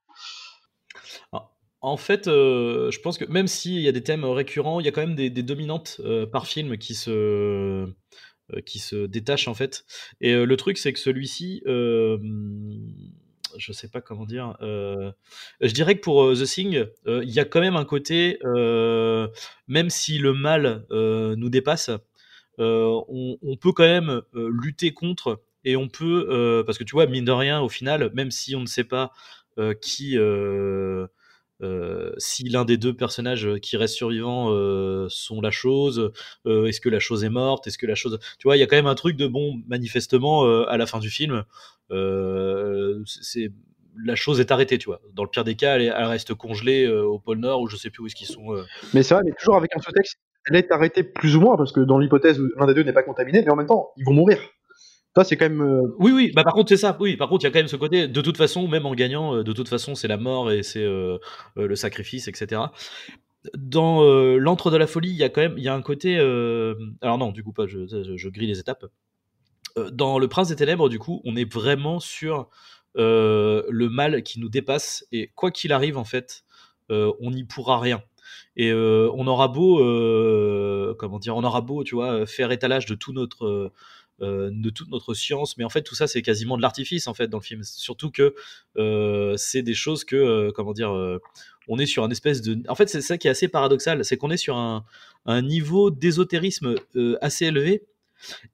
[1.81, 4.89] En fait, euh, je pense que même s'il y a des thèmes récurrents, il y
[4.89, 7.87] a quand même des, dominantes euh, par film qui se, euh,
[8.67, 9.85] qui se détachent en fait.
[10.21, 12.19] Et le truc, c'est que celui-ci, je
[13.73, 17.77] sais pas comment dire, je dirais que pour The Thing, il y a quand même
[17.77, 18.39] un côté,
[19.69, 21.91] même si le mal nous dépasse,
[22.59, 27.25] on, on, peut quand même lutter contre et on peut, parce que tu vois, mine
[27.25, 29.13] de rien, au final, même si on ne sait pas
[29.81, 30.17] qui
[31.61, 36.13] euh, si l'un des deux personnages euh, qui restent survivants euh, sont la chose,
[36.47, 38.67] est-ce que la chose est morte, est-ce que la chose, tu vois, il y a
[38.67, 41.45] quand même un truc de bon, manifestement à la fin du film,
[41.91, 43.53] c'est
[44.05, 45.01] la chose est arrêtée, tu vois.
[45.13, 48.03] Dans le pire des cas, elle, reste congelée au pôle Nord ou je sais plus
[48.03, 48.47] où est-ce qu'ils sont.
[48.95, 50.17] Mais c'est vrai, mais toujours avec un sous-texte,
[50.49, 52.93] elle est arrêtée plus ou moins parce que dans l'hypothèse où l'un des deux n'est
[52.93, 54.39] pas contaminé, mais en même temps, ils vont mourir
[55.25, 55.61] c'est quand même.
[55.61, 56.33] Euh, oui, oui.
[56.35, 56.97] Bah, par contre, c'est ça.
[57.01, 58.09] Oui, par contre, il y a quand même ce côté.
[58.09, 60.85] De toute façon, même en gagnant, euh, de toute façon, c'est la mort et c'est
[60.85, 61.19] euh,
[61.57, 62.63] le sacrifice, etc.
[63.57, 64.03] Dans
[64.37, 66.17] l'antre de la folie, il y a quand même, il y a un côté.
[67.01, 67.67] Alors non, du coup pas.
[67.67, 68.85] Je, je, grille les étapes.
[69.93, 72.49] Dans le Prince des Ténèbres, du coup, on est vraiment sur
[72.97, 76.43] le mal qui nous dépasse et quoi qu'il arrive, en fait,
[76.91, 78.03] on n'y pourra rien.
[78.57, 79.77] Et on aura beau,
[80.97, 83.73] comment dire, on aura beau, tu vois, faire étalage de tout notre euh,
[84.21, 85.57] de toute notre science.
[85.57, 87.63] Mais en fait, tout ça, c'est quasiment de l'artifice en fait dans le film.
[87.63, 88.35] Surtout que
[88.77, 90.93] euh, c'est des choses que, euh, comment dire,
[91.69, 92.59] on est sur un espèce de.
[92.69, 94.85] En fait, c'est ça qui est assez paradoxal, c'est qu'on est sur un,
[95.43, 96.75] niveau d'ésotérisme
[97.21, 97.85] assez élevé.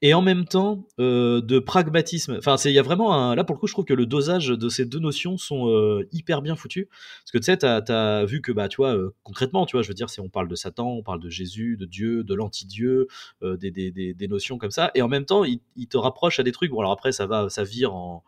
[0.02, 2.36] Et en même temps euh, de pragmatisme.
[2.38, 3.34] Enfin, il y a vraiment un.
[3.34, 6.08] Là, pour le coup, je trouve que le dosage de ces deux notions sont euh,
[6.12, 6.86] hyper bien foutus.
[6.88, 9.88] Parce que tu sais, tu as, vu que, bah, tu euh, concrètement, tu vois, je
[9.88, 13.08] veux dire, si on parle de Satan, on parle de Jésus, de Dieu, de l'anti-Dieu,
[13.42, 14.90] des, des, des, notions comme ça.
[14.94, 16.70] Et en même temps, il, te rapproche à des trucs.
[16.70, 18.24] Bon, alors après, ça va, ça vire en.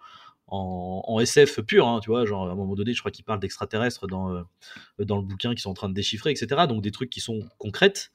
[0.49, 3.41] En, SF pur, hein, tu vois, genre à un moment donné, je crois qu'il parle
[3.41, 4.45] d'extraterrestres dans,
[5.01, 6.67] dans le bouquin qui sont en train de déchiffrer, etc.
[6.69, 8.13] Donc des trucs qui sont concrètes,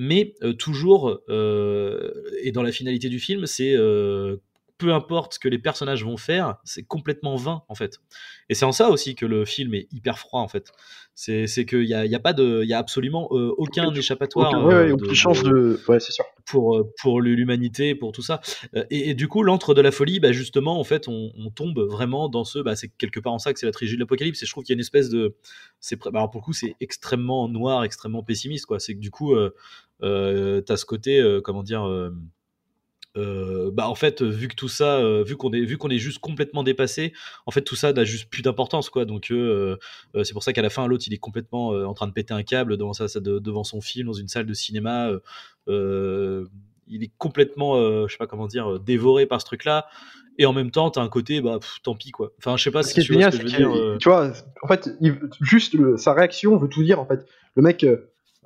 [0.00, 2.10] mais euh, toujours, euh,
[2.42, 4.38] et dans la finalité du film, c'est euh,
[4.80, 7.98] peu importe ce que les personnages vont faire, c'est complètement vain en fait.
[8.48, 10.72] Et c'est en ça aussi que le film est hyper froid en fait.
[11.14, 14.64] C'est, qu'il n'y a, y a, pas de, y a absolument aucun échappatoire.
[14.90, 15.78] aucune chance de.
[15.86, 16.24] Ouais, c'est sûr.
[16.46, 18.40] Pour, pour l'humanité, pour tout ça.
[18.88, 22.44] Et, du coup, l'antre de la folie, bah, justement, en fait, on, tombe vraiment dans
[22.44, 22.58] ce.
[22.60, 24.42] Bah, c'est quelque part en ça que c'est la trilogie de l'Apocalypse.
[24.42, 25.36] Et je trouve qu'il y a une espèce de.
[25.78, 28.64] C'est, bah, alors pour le coup, c'est extrêmement noir, extrêmement pessimiste.
[28.64, 28.80] quoi.
[28.80, 29.34] C'est que du coup,
[30.02, 31.84] euh, tu as ce côté, euh, comment dire,
[33.16, 36.20] euh, bah en fait vu que tout ça vu qu'on est vu qu'on est juste
[36.20, 37.12] complètement dépassé
[37.44, 39.04] en fait tout ça n'a juste plus d'importance quoi.
[39.04, 39.32] Donc
[40.22, 42.42] c'est pour ça qu'à la fin l'autre il est complètement en train de péter un
[42.42, 45.10] câble devant ça, devant son film dans une salle de cinéma
[45.66, 49.86] il est complètement je sais pas comment dire dévoré par ce truc là
[50.38, 52.32] et en même temps t'as un côté bah tant pis quoi.
[52.38, 54.68] Enfin je sais pas si tu vois ce que je veux dire tu vois en
[54.68, 54.88] fait
[55.40, 57.26] juste sa réaction veut tout dire en fait.
[57.56, 57.84] Le mec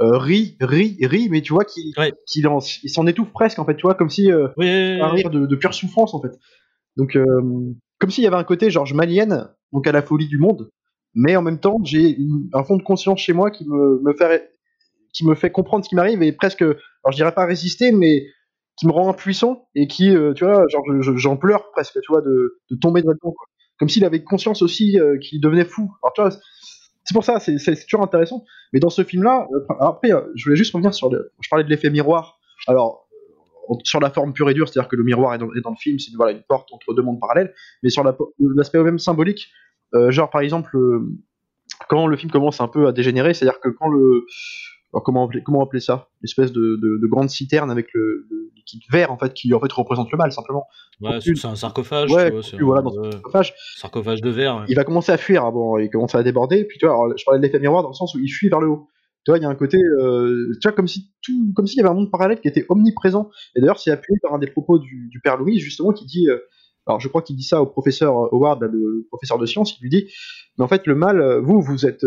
[0.00, 3.82] euh, rit, rit, rit, mais tu vois qu'il il s'en étouffe presque en fait, tu
[3.82, 6.32] vois, comme si euh, un rire de, pure souffrance en fait.
[6.96, 7.24] Donc euh,
[8.00, 10.70] comme s'il y avait un côté genre je m'aliène donc à la folie du monde,
[11.14, 12.18] mais en même temps j'ai
[12.52, 14.50] un fond de conscience chez moi qui me, me fait
[15.12, 18.26] qui me fait comprendre ce qui m'arrive et presque, alors je dirais pas résister, mais
[18.76, 22.60] qui me rend impuissant et qui, tu vois, genre j'en pleure presque, tu vois, de,
[22.68, 23.46] de tomber dedans, quoi.
[23.78, 25.92] Comme s'il avait conscience aussi qu'il devenait fou.
[26.02, 26.30] Alors tu vois,
[27.04, 28.44] c'est pour ça, c'est toujours intéressant.
[28.72, 31.32] Mais dans ce film-là, euh, après, euh, je voulais juste revenir sur le.
[31.40, 32.38] Je parlais de l'effet miroir.
[32.66, 33.08] Alors,
[33.82, 36.14] sur la forme pure et dure, c'est-à-dire que le miroir est dans, le film, c'est
[36.16, 39.50] voilà, une porte entre deux mondes parallèles, mais sur l'aspect même symbolique,
[39.94, 40.76] euh, genre par exemple,
[41.88, 44.26] quand le film commence un peu à dégénérer, c'est-à-dire que quand le.
[45.02, 46.08] Comment, comment appeler ça?
[46.20, 48.26] Une espèce de, de, grande citerne avec le,
[48.56, 50.66] liquide vert en fait qui en fait représente le mal simplement.
[51.00, 52.10] Ouais, c'est un sarcophage.
[52.10, 53.54] Ouais, voilà, dans un sarcophage.
[53.76, 54.64] Sarcophage de verre.
[54.68, 56.64] Il va commencer à fuir, bon, il commence à déborder.
[56.64, 58.60] Puis tu vois, je parlais de l'effet miroir dans le sens où il fuit vers
[58.60, 58.88] le haut.
[59.24, 61.78] Tu vois, il y a un côté, euh, tu vois, comme si tout, comme s'il
[61.78, 63.30] y avait un monde parallèle qui était omniprésent.
[63.56, 66.28] Et d'ailleurs, c'est appuyé par un des propos du, du père Louis justement qui dit.
[66.28, 66.38] Euh,
[66.86, 69.88] alors je crois qu'il dit ça au professeur Howard, le, professeur de sciences, il lui
[69.88, 70.12] dit,
[70.58, 72.04] mais en fait le mal, euh, vous, vous êtes,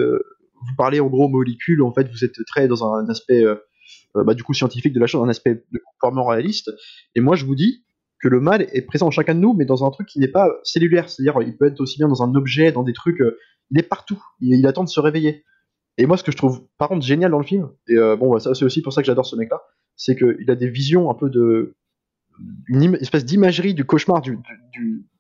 [0.62, 3.44] vous parlez en gros molécules, en fait vous êtes très dans un, aspect
[4.18, 6.72] euh, bah, du coup scientifique de la chose, un aspect de comportement réaliste.
[7.16, 7.84] Et moi, je vous dis
[8.20, 10.28] que le mal est présent en chacun de nous, mais dans un truc qui n'est
[10.28, 11.10] pas cellulaire.
[11.10, 13.22] C'est-à-dire, il peut être aussi bien dans un objet, dans des trucs.
[13.22, 13.38] Euh,
[13.70, 14.22] il est partout.
[14.40, 15.44] Il, attend de se réveiller.
[15.98, 18.32] Et moi, ce que je trouve par contre génial dans le film, et euh, bon,
[18.32, 19.62] bah, ça c'est aussi pour ça que j'adore ce mec-là,
[19.96, 21.76] c'est qu'il a des visions un peu de
[22.68, 24.38] une espèce d'imagerie du cauchemar, du,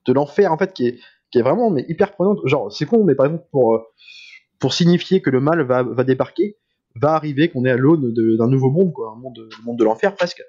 [0.05, 0.99] de l'enfer en fait, qui est,
[1.31, 2.39] qui est vraiment mais hyper prenante.
[2.45, 3.87] Genre, c'est con, mais par exemple pour
[4.59, 6.57] pour signifier que le mal va, débarquer,
[6.95, 10.41] va arriver, qu'on est à l'aune d'un nouveau monde, quoi, un monde, de l'enfer presque.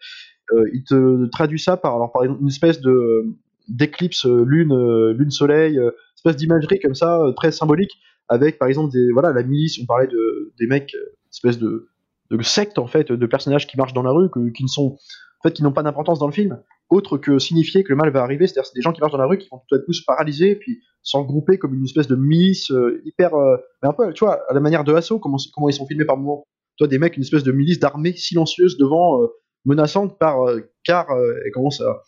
[0.52, 3.36] Euh, il traduit ça par, alors, par une espèce de
[3.68, 5.78] d'éclipse euh, lune, euh, lune soleil,
[6.16, 7.92] espèce d'imagerie comme ça très symbolique,
[8.28, 9.78] avec par exemple des, voilà la milice.
[9.82, 10.96] On parlait de des mecs,
[11.30, 11.88] espèce de,
[12.30, 14.96] de secte en fait, de personnages qui marchent dans la rue, qui ne sont
[15.40, 18.10] en fait qui n'ont pas d'importance dans le film, autre que signifier que le mal
[18.10, 18.46] va arriver.
[18.46, 20.02] C'est-à-dire c'est des gens qui marchent dans la rue qui vont tout à coup se
[20.06, 23.34] paralyser, puis s'engrouper comme une espèce de milice euh, hyper.
[23.34, 25.86] Euh, mais un peu, tu vois, à la manière de Asso, comment, comment ils sont
[25.86, 26.44] filmés par moments.
[26.76, 29.28] Toi, des mecs, une espèce de milice d'armée silencieuse devant, euh,
[29.64, 30.36] menaçante par.
[30.84, 31.08] car
[31.46, 32.02] ils commencent à,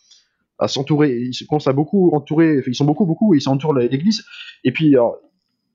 [0.59, 1.17] à s'entourer.
[1.17, 2.61] Ils commencent à beaucoup entourer.
[2.65, 4.23] Ils sont beaucoup, beaucoup, ils s'entourent l'église.
[4.63, 4.95] Et puis,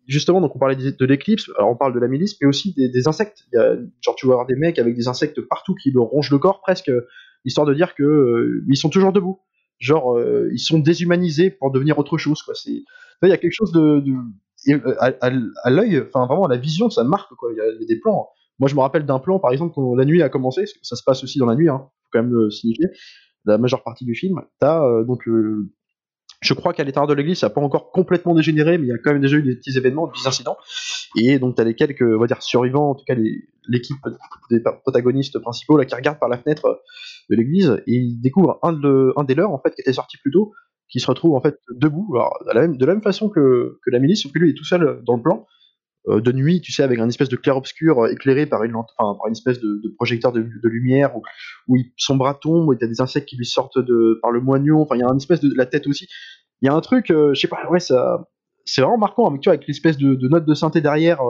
[0.07, 3.09] justement, donc on parlait de, l'éclipse, alors on parle de la milice, mais aussi des,
[3.09, 3.45] insectes.
[3.53, 6.91] Genre, tu vas des mecs avec des insectes partout qui leur rongent le corps presque,
[7.45, 9.41] histoire de dire que ils sont toujours debout.
[9.79, 10.19] Genre,
[10.53, 12.55] ils sont déshumanisés pour devenir autre chose, quoi.
[12.55, 12.83] C'est
[13.23, 14.03] il y a quelque chose de,
[14.69, 17.51] euh, à, l'œil, enfin vraiment à la vision, ça marque quoi.
[17.53, 18.29] Il y, a des plans.
[18.59, 21.03] Moi, je me rappelle d'un plan, par exemple, quand la nuit a commencé, ça se
[21.05, 22.87] passe aussi dans la nuit, hein, faut quand même le signifier.
[23.45, 25.71] La majeure partie du film, t'as euh, donc euh,
[26.41, 28.93] je crois qu'à l'intérieur de l'église, ça n'a pas encore complètement dégénéré, mais il y
[28.93, 30.57] a quand même déjà eu des petits événements, des incidents.
[31.17, 33.15] Et donc, tu as les quelques, on va dire, survivants, en tout cas
[33.69, 33.97] l'équipe
[34.51, 36.83] des protagonistes principaux, là, qui regardent par la fenêtre
[37.31, 40.19] de l'église, et ils découvrent un, de, un des leurs, en fait, qui était sorti
[40.19, 40.53] plus tôt,
[40.89, 42.15] qui se retrouve en fait debout,
[42.47, 45.17] de, la même, façon que, la milice, sauf que lui il est tout seul dans
[45.17, 45.56] le plan, euh,
[46.09, 49.27] de nuit, tu sais, avec un espèce de clair-obscur euh, éclairé par une, enfin, par
[49.27, 51.17] une espèce de, projecteur de, lumière,
[51.69, 54.19] où, il, son bras tombe, où il y a des insectes qui lui sortent de,
[54.23, 56.09] par le moignon, enfin il y a une espèce de la tête aussi.
[56.63, 58.29] Il y a un truc, euh, je sais pas, ouais, ça,
[58.65, 61.21] c'est vraiment marquant, avec, tu vois, avec l'espèce de, note de synthé derrière,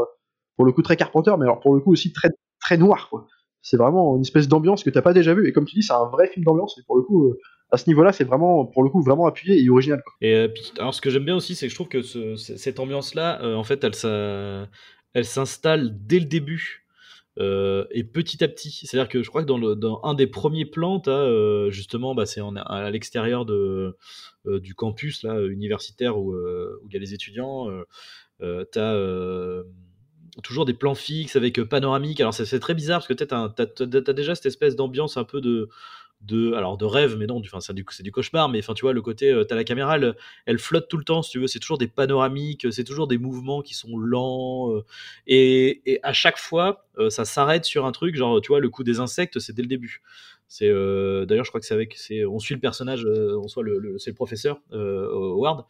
[0.56, 3.26] pour le coup très Carpenter, mais alors pour le coup aussi très, très noir, quoi.
[3.66, 5.48] C'est vraiment une espèce d'ambiance que t'as pas déjà vu.
[5.48, 6.78] Et comme tu dis, c'est un vrai film d'ambiance.
[6.78, 7.40] Et pour le coup, euh,
[7.72, 10.04] à ce niveau-là, c'est vraiment, pour le coup, vraiment appuyé et original.
[10.20, 10.48] Et euh,
[10.78, 12.00] alors, ce que j'aime bien aussi, c'est que je trouve que
[12.36, 16.86] cette ambiance-là, euh, en fait, elle, s'installe dès le début.
[17.38, 21.02] euh, et petit à petit, c'est-à-dire que je crois que dans, un des premiers plans,
[21.08, 26.36] euh, justement, bah, c'est à l'extérieur du campus là, universitaire où
[26.88, 27.66] il y a les étudiants.
[28.40, 29.64] T'as euh,
[30.42, 32.20] toujours des plans fixes avec euh, panoramique.
[32.20, 35.40] Alors c'est très bizarre parce que t'as, t'as- t'as déjà cette espèce d'ambiance un peu
[35.40, 35.68] de,
[36.54, 38.48] alors de rêve, mais non, du, c'est, du, cauchemar.
[38.48, 39.96] Mais enfin tu vois le côté, euh, t'as la caméra,
[40.46, 41.46] elle, flotte tout le temps si tu veux.
[41.46, 44.72] C'est toujours des panoramiques, c'est toujours des mouvements qui sont lents.
[44.74, 44.84] euh,
[45.26, 48.16] et, à chaque fois, euh, ça s'arrête sur un truc.
[48.16, 50.02] Genre tu vois le coup des insectes, c'est dès le début.
[50.48, 53.62] C'est euh, d'ailleurs, je crois que c'est avec, on suit le personnage, euh, on soit
[53.64, 55.64] le, c'est le professeur euh, Howard.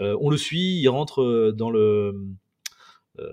[0.00, 2.14] Euh, on le suit, il rentre euh, dans le
[3.18, 3.28] euh,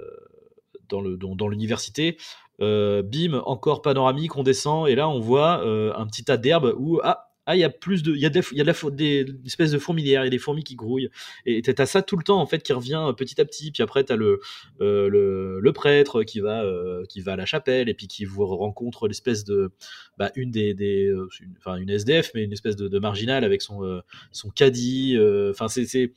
[0.89, 2.17] dans le dans, l'université.
[2.61, 6.73] Euh, bim, encore panoramique, on descend et là on voit euh, un petit tas d'herbes
[6.77, 8.67] où ah ah il y a plus de il y a il y a de
[8.71, 11.09] la des, espèces de fourmilières, il y a des fourmis qui grouillent
[11.47, 13.71] et t'as ça tout le temps en fait qui revient euh, petit à petit.
[13.71, 14.39] Puis après t'as le
[14.81, 18.45] euh, le, prêtre qui va euh, qui va à la chapelle et puis qui vous
[18.45, 19.71] rencontre l'espèce de
[20.19, 21.11] bah, une des, des
[21.57, 25.17] enfin une SDF mais une espèce de, de marginal avec son son caddie.
[25.49, 26.11] Enfin c'est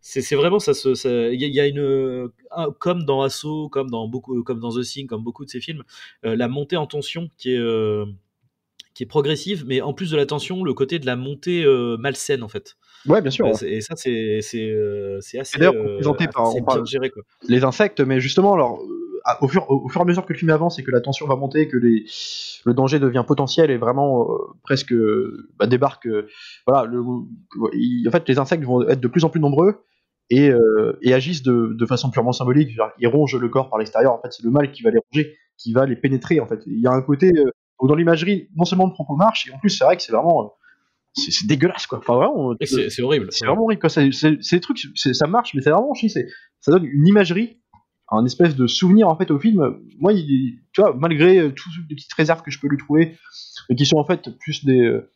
[0.00, 0.70] c'est vraiment ça
[1.32, 5.08] il y, a- une un- comme dans Assaut comme dans beaucoup comme dans The Thing
[5.08, 5.82] comme beaucoup de ces films
[6.22, 7.60] la montée en tension qui est
[8.96, 11.96] qui est progressive mais en plus de la tension le côté de la montée euh,
[11.98, 13.46] malsaine en fait Ouais, bien sûr.
[13.46, 18.00] Euh, et ça c'est euh, c'est assez d'ailleurs, représenté par- bien géré quoi les insectes,
[18.00, 18.82] mais justement, alors,
[19.40, 21.26] au, fur, au, fur et à mesure que le film avance et que la tension
[21.26, 22.04] va monter, que les,
[22.64, 24.94] le danger devient potentiel et vraiment euh, presque
[25.58, 26.26] bah, débarque, euh,
[26.66, 27.00] voilà, le,
[27.74, 29.84] il- en fait, les insectes vont être de plus en plus nombreux
[30.30, 32.70] et, euh, et agissent de, de façon purement symbolique.
[32.98, 34.12] Ils rongent le corps par l'extérieur.
[34.14, 36.40] En fait, c'est le mal qui va les ronger, qui va les pénétrer.
[36.40, 37.30] En fait, il y a un côté
[37.80, 40.02] euh, où dans l'imagerie, non seulement le propos marche, et en plus, c'est vrai que
[40.02, 40.48] c'est vraiment, euh,
[41.14, 41.98] c'est dégueulasse, quoi.
[41.98, 42.52] Enfin, vraiment.
[42.60, 43.80] Et c'est horrible C'est vraiment horrible.
[43.80, 43.88] quoi.
[43.88, 46.26] C'est trucs, ça marche, mais c'est vraiment c'est-
[46.60, 47.60] Ça donne une imagerie,
[48.10, 49.78] un espèce de souvenir en fait au film.
[49.98, 53.16] Moi, il, tu vois, malgré euh, toutes les petites réserves que je peux lui trouver,
[53.68, 54.78] mais qui sont en fait plus des.
[54.80, 55.10] euh,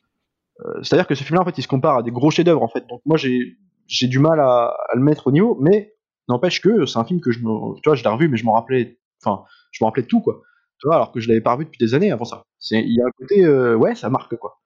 [0.65, 2.69] euh, C'est-à-dire que ce film-là, en fait, il se compare à des gros chefs-d'œuvre en
[2.69, 2.87] fait.
[2.89, 5.95] Donc moi, j'ai j'ai du mal à, à le mettre au niveau, mais
[6.29, 8.45] n'empêche que c'est un film que je me, tu vois, je l'ai revu, mais je
[8.45, 10.41] m'en rappelais, enfin, je me rappelais de tout quoi.
[10.91, 12.45] Alors que je l'avais pas revu depuis des années avant ça.
[12.71, 14.61] Il y a un côté, euh, ouais, ça marque quoi.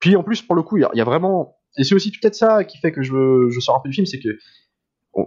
[0.00, 1.56] Puis en plus, pour le coup, il y, a- vraiment.
[1.78, 4.06] Et c'est aussi peut-être ça qui fait que je, je sors un peu du film,
[4.06, 4.30] c'est que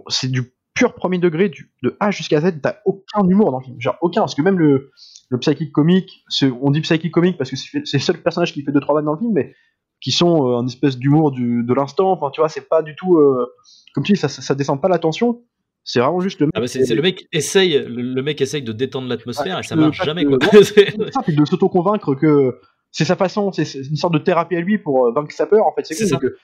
[0.08, 1.50] c'est du pur premier degré,
[1.82, 3.80] de A jusqu'à Z, t'as aucun humour dans le film.
[3.80, 4.90] Genre aucun, parce que même le,
[5.28, 6.24] le psychic comique,
[6.60, 9.04] on dit psychic comique parce que c'est le seul personnage qui fait deux trois vannes
[9.04, 9.54] dans le film, mais
[10.00, 12.10] qui sont euh, un espèce d'humour de l'instant.
[12.12, 13.16] Enfin, tu vois, c'est pas du tout.
[13.18, 13.46] euh,
[13.94, 15.42] comme tu dis, ça, ça, ça descend pas la tension.
[15.84, 16.52] C'est vraiment juste le mec.
[16.56, 19.62] ah bah c'est c'est le mec essaye le, le mec essaye de détendre l'atmosphère et
[19.62, 20.96] ça marche jamais quoi C'est-
[21.36, 22.58] de s'auto-convaincre que
[22.90, 25.66] c'est sa façon, c'est une sorte de thérapie à lui pour euh, vaincre sa peur.
[25.66, 26.36] En fait, c'est C'est cool,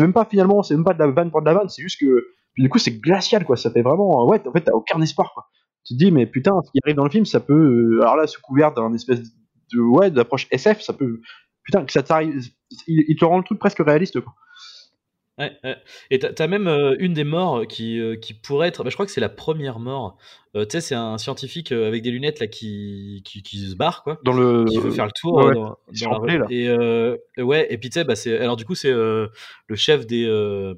[0.00, 2.00] même pas finalement, c'est même pas de la vanne pour de la vanne, c'est juste
[2.00, 2.24] que
[2.56, 3.56] du coup c'est glacial quoi.
[3.56, 5.46] Ça fait vraiment, euh, ouais, en fait t'as aucun espoir quoi.
[5.86, 7.52] Tu te dis mais putain, ce qui arrive dans le film, ça peut,
[7.98, 11.20] euh, alors là sous couvert d'un espèce de ouais d'approche SF, ça peut,
[11.62, 12.34] putain que ça t'arrive,
[12.88, 14.32] il, il te rend le truc presque réaliste quoi.
[15.38, 15.76] Ouais, ouais.
[16.10, 18.82] Et t'as même euh, une des morts qui, euh, qui pourrait être.
[18.82, 20.16] bah, je crois que c'est la première mort.
[20.56, 23.76] Euh, tu sais, c'est un scientifique euh, avec des lunettes là qui, qui, qui se
[23.76, 24.18] barre quoi.
[24.24, 26.46] Dans le, Qui veut faire le tour ouais, euh, dans, Il dans la là.
[26.50, 29.28] Et euh, ouais, et puis tu sais, bah, c'est alors du coup c'est euh,
[29.66, 30.74] le chef des, euh,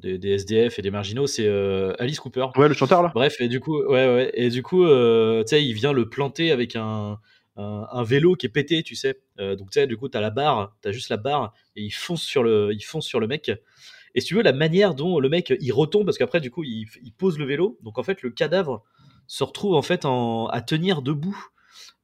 [0.00, 2.46] des des SDF et des marginaux, c'est euh, Alice Cooper.
[2.56, 3.10] Ouais, le chanteur là.
[3.14, 6.08] Bref, et du coup, ouais, ouais, et du coup, euh, tu sais, il vient le
[6.08, 7.18] planter avec un,
[7.56, 9.20] un, vélo qui est pété, tu sais.
[9.38, 11.90] Euh, donc, tu sais, du coup, t'as la barre, t'as juste la barre, et il
[11.90, 13.50] fonce sur le, il fonce sur le mec.
[14.14, 16.64] Et si tu veux, la manière dont le mec, il retombe, parce qu'après, du coup,
[16.64, 16.86] il,
[17.16, 17.78] pose le vélo.
[17.82, 18.82] Donc, en fait, le cadavre
[19.26, 21.48] se retrouve en fait en, à tenir debout,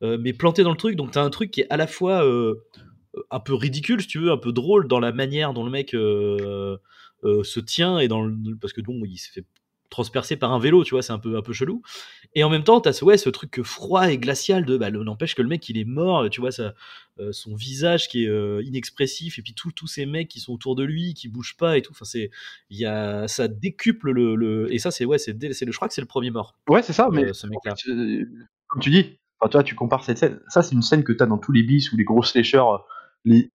[0.03, 0.97] euh, mais planté dans le truc.
[0.97, 2.65] Donc, t'as un truc qui est à la fois euh,
[3.31, 5.91] un peu ridicule, si tu veux, un peu drôle dans la manière dont le mec
[5.91, 9.45] se tient et dans le, parce que bon, il se fait
[9.91, 11.83] transpercer par un vélo, tu vois, c'est un peu un peu chelou.
[12.35, 15.35] Et en même temps, t'as ce ouais, ce truc froid et glacial de bah, n'empêche
[15.35, 16.75] que le mec il est mort, tu vois, ça,
[17.21, 20.53] euh, son visage qui est euh, inexpressif et puis tous tous ces mecs qui sont
[20.53, 21.93] autour de lui, qui bougent pas et tout.
[21.93, 22.31] Enfin, c'est
[22.71, 25.95] il y a ça décuple le, le et ça c'est ouais, c'est je crois que
[25.95, 26.55] c'est le premier mort.
[26.69, 27.75] Ouais, c'est ça, mais euh, ce mec-là.
[28.67, 30.41] comme tu dis, enfin, toi, tu compares cette scène.
[30.49, 32.63] Ça, c'est une scène que tu as dans tous les bis ou les gros slashers,
[33.25, 33.51] les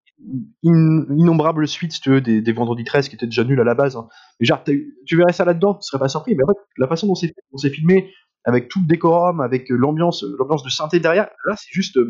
[0.66, 3.96] in- innombrables suites, si des, des Vendredi 13 qui étaient déjà nuls à la base.
[3.96, 4.08] hein.
[4.40, 6.36] Genre, tu verrais ça là-dedans, tu serais pas surpris.
[6.36, 8.12] Mais en fait, la façon dont c'est filmé,
[8.46, 11.98] avec tout le décorum, avec euh, l'ambiance, euh, l'ambiance de synthé derrière, là, c'est juste,
[11.98, 12.10] euh,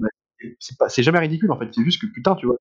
[0.79, 1.69] bah, c'est jamais ridicule en fait.
[1.73, 2.57] C'est juste que putain, tu vois.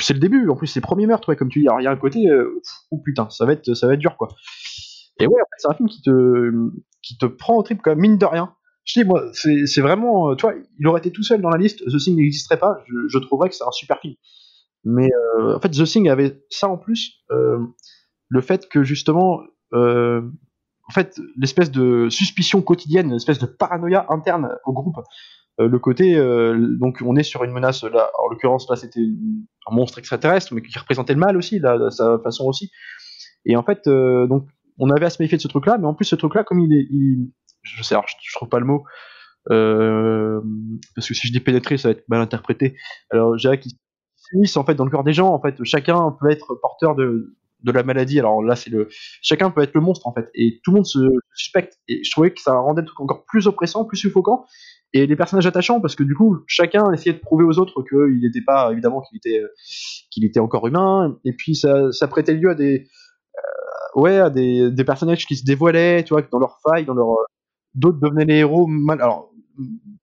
[0.00, 1.68] c'est- le début, en plus, c'est premier meurtre, ouais, comme tu dis.
[1.68, 2.60] Alors, il y a un côté, euh,
[2.90, 4.28] oh putain, ça va être, ça va être dur, quoi.
[5.20, 6.52] Et ouais, en fait, c'est un film qui te,
[7.02, 8.54] qui te prend au trip, quand mine de rien.
[8.84, 10.30] Je dis, moi, c'est vraiment.
[10.30, 13.18] euh, toi, il aurait été tout seul dans la liste, The Thing n'existerait pas, je,
[13.18, 14.14] trouverais que c'est un super film.
[14.84, 17.58] Mais euh, en fait, The Thing avait ça en plus, euh,
[18.28, 19.40] le fait que justement,
[19.72, 24.96] en fait, l'espèce de suspicion quotidienne, l'espèce de paranoïa interne au groupe,
[25.58, 26.16] le côté,
[26.78, 30.60] donc on est sur une menace, là, en l'occurrence, là c'était un monstre extraterrestre, mais
[30.62, 32.70] qui représentait le mal aussi, là, de sa façon aussi.
[33.46, 34.46] Et en fait, donc,
[34.78, 36.72] on avait à se méfier de ce truc-là, mais en plus, ce truc-là, comme il
[36.72, 36.86] est.
[36.90, 38.84] il- je sais, alors, je, trouve pas le mot,
[39.50, 40.40] euh,
[40.94, 42.76] parce que si je dis pénétrer, ça va être mal interprété.
[43.10, 43.72] Alors, je dirais qu'il
[44.16, 47.36] s'immisce en fait dans le corps des gens, en fait, chacun peut être porteur de,
[47.62, 48.18] de la maladie.
[48.18, 48.88] Alors là, c'est le.
[49.22, 50.98] Chacun peut être le monstre, en fait, et tout le monde se
[51.34, 51.78] suspecte.
[51.88, 54.44] Et je trouvais que ça rendait encore plus oppressant, plus suffocant,
[54.92, 58.20] et les personnages attachants, parce que du coup, chacun essayait de prouver aux autres qu'il
[58.20, 59.48] n'était pas, évidemment, qu'il était, euh,
[60.10, 62.86] qu'il était encore humain, et puis ça, ça prêtait lieu à des
[63.94, 67.10] ouais, à des, des personnages qui se dévoilaient, tu vois, dans leurs failles, dans leur
[67.10, 67.24] euh,
[67.74, 69.32] d'autres devenaient les héros mal, alors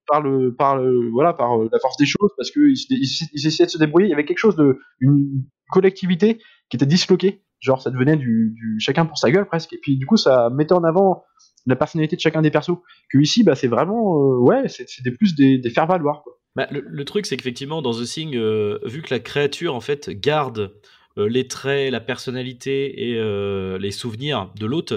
[0.08, 3.66] par le par le voilà par euh, la force des choses parce que ils, essayaient
[3.66, 4.08] de se débrouiller.
[4.08, 8.54] Il y avait quelque chose de une collectivité qui était disloquée, genre ça devenait du,
[8.56, 9.74] du chacun pour sa gueule presque.
[9.74, 11.24] Et puis du coup ça mettait en avant
[11.66, 12.78] la personnalité de chacun des persos.
[13.12, 14.64] Que ici bah c'est vraiment euh, ouais
[15.04, 16.24] des plus des, faire valoir.
[16.56, 20.10] Bah, le, truc, c'est qu'effectivement, dans The Thing, euh, vu que la créature, en fait,
[20.10, 20.74] garde
[21.18, 24.94] euh, les traits, la personnalité et les souvenirs de l'hôte,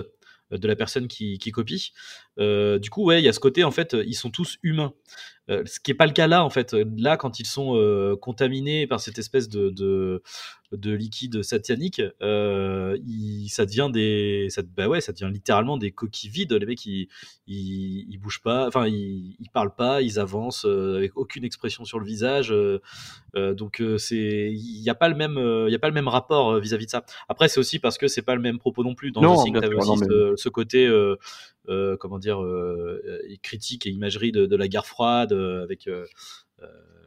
[0.58, 1.92] de la personne qui, copie,
[2.38, 4.92] euh, du coup, ouais, il y a ce côté, en fait, ils sont tous humains.
[5.50, 6.74] Euh, ce qui n'est pas le cas là, en fait.
[6.96, 10.22] Là, quand ils sont euh, contaminés par cette espèce de,
[10.72, 15.90] de liquide satanique, euh, il- ça devient des, ça, bah ouais, ça devient littéralement des
[15.92, 16.52] coquilles vides.
[16.52, 17.08] Les mecs, ils,
[17.46, 21.84] ils, ils bougent pas, enfin, ils, ils parlent pas, ils avancent euh, avec aucune expression
[21.84, 22.50] sur le visage.
[22.52, 22.78] euh,
[23.54, 25.36] donc, c'est, il n'y a pas le même,
[25.68, 27.04] il y a pas le même rapport vis-à-vis de ça.
[27.28, 29.10] Après, c'est aussi parce que c'est pas le même propos non plus.
[29.12, 33.00] Dans Non, t'avais sûr, aussi non, mais- ce, ce côté, euh, comment dire, euh,
[33.42, 35.88] critique et imagerie de, de la guerre froide euh, avec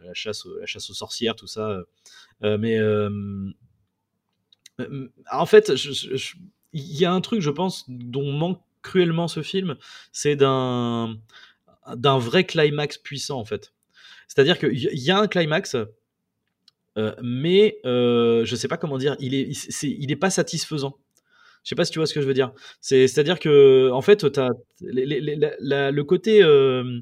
[0.04, 1.84] la chasse, aux- la chasse aux sorcières, tout ça.
[2.44, 3.10] Euh, mais euh,
[4.80, 5.72] euh, en fait,
[6.74, 9.76] il y a un truc, je pense, dont manque cruellement ce film,
[10.12, 11.18] c'est d'un
[11.96, 13.74] d'un vrai climax puissant en fait.
[14.28, 15.76] C'est-à-dire qu'il y a un climax,
[16.98, 19.50] euh, mais euh, je sais pas comment dire, il est,
[19.84, 20.98] il est pas satisfaisant.
[21.64, 22.54] Je sais pas si tu vois ce que je veux dire.
[22.82, 24.24] C'est, c'est-à-dire que, en fait,
[24.82, 26.44] le côté.
[26.44, 27.00] euh,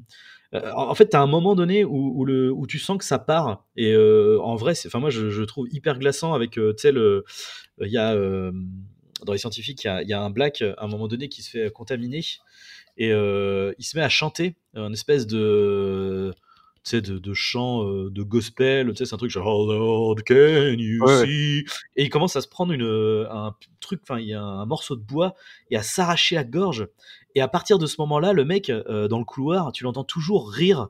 [0.54, 3.04] euh, en fait, tu as un moment donné où, où le, où tu sens que
[3.04, 3.64] ça part.
[3.76, 6.92] Et euh, en vrai, enfin, moi, je, je trouve hyper glaçant avec, euh, tu sais,
[6.92, 7.24] le.
[7.80, 8.14] Il y a.
[8.14, 11.28] dans les scientifiques, il y a, il y a un black à un moment donné
[11.28, 12.20] qui se fait contaminer
[12.96, 16.32] et il se met à chanter un espèce de
[16.92, 21.02] de, de chant de gospel, tu sais, c'est un truc genre Oh Lord, can you
[21.02, 21.26] ouais.
[21.26, 21.64] see?
[21.96, 24.94] Et il commence à se prendre une, un truc, enfin, il y a un morceau
[24.94, 25.34] de bois
[25.70, 26.86] et à s'arracher la gorge.
[27.34, 30.50] Et à partir de ce moment-là, le mec, euh, dans le couloir, tu l'entends toujours
[30.50, 30.88] rire,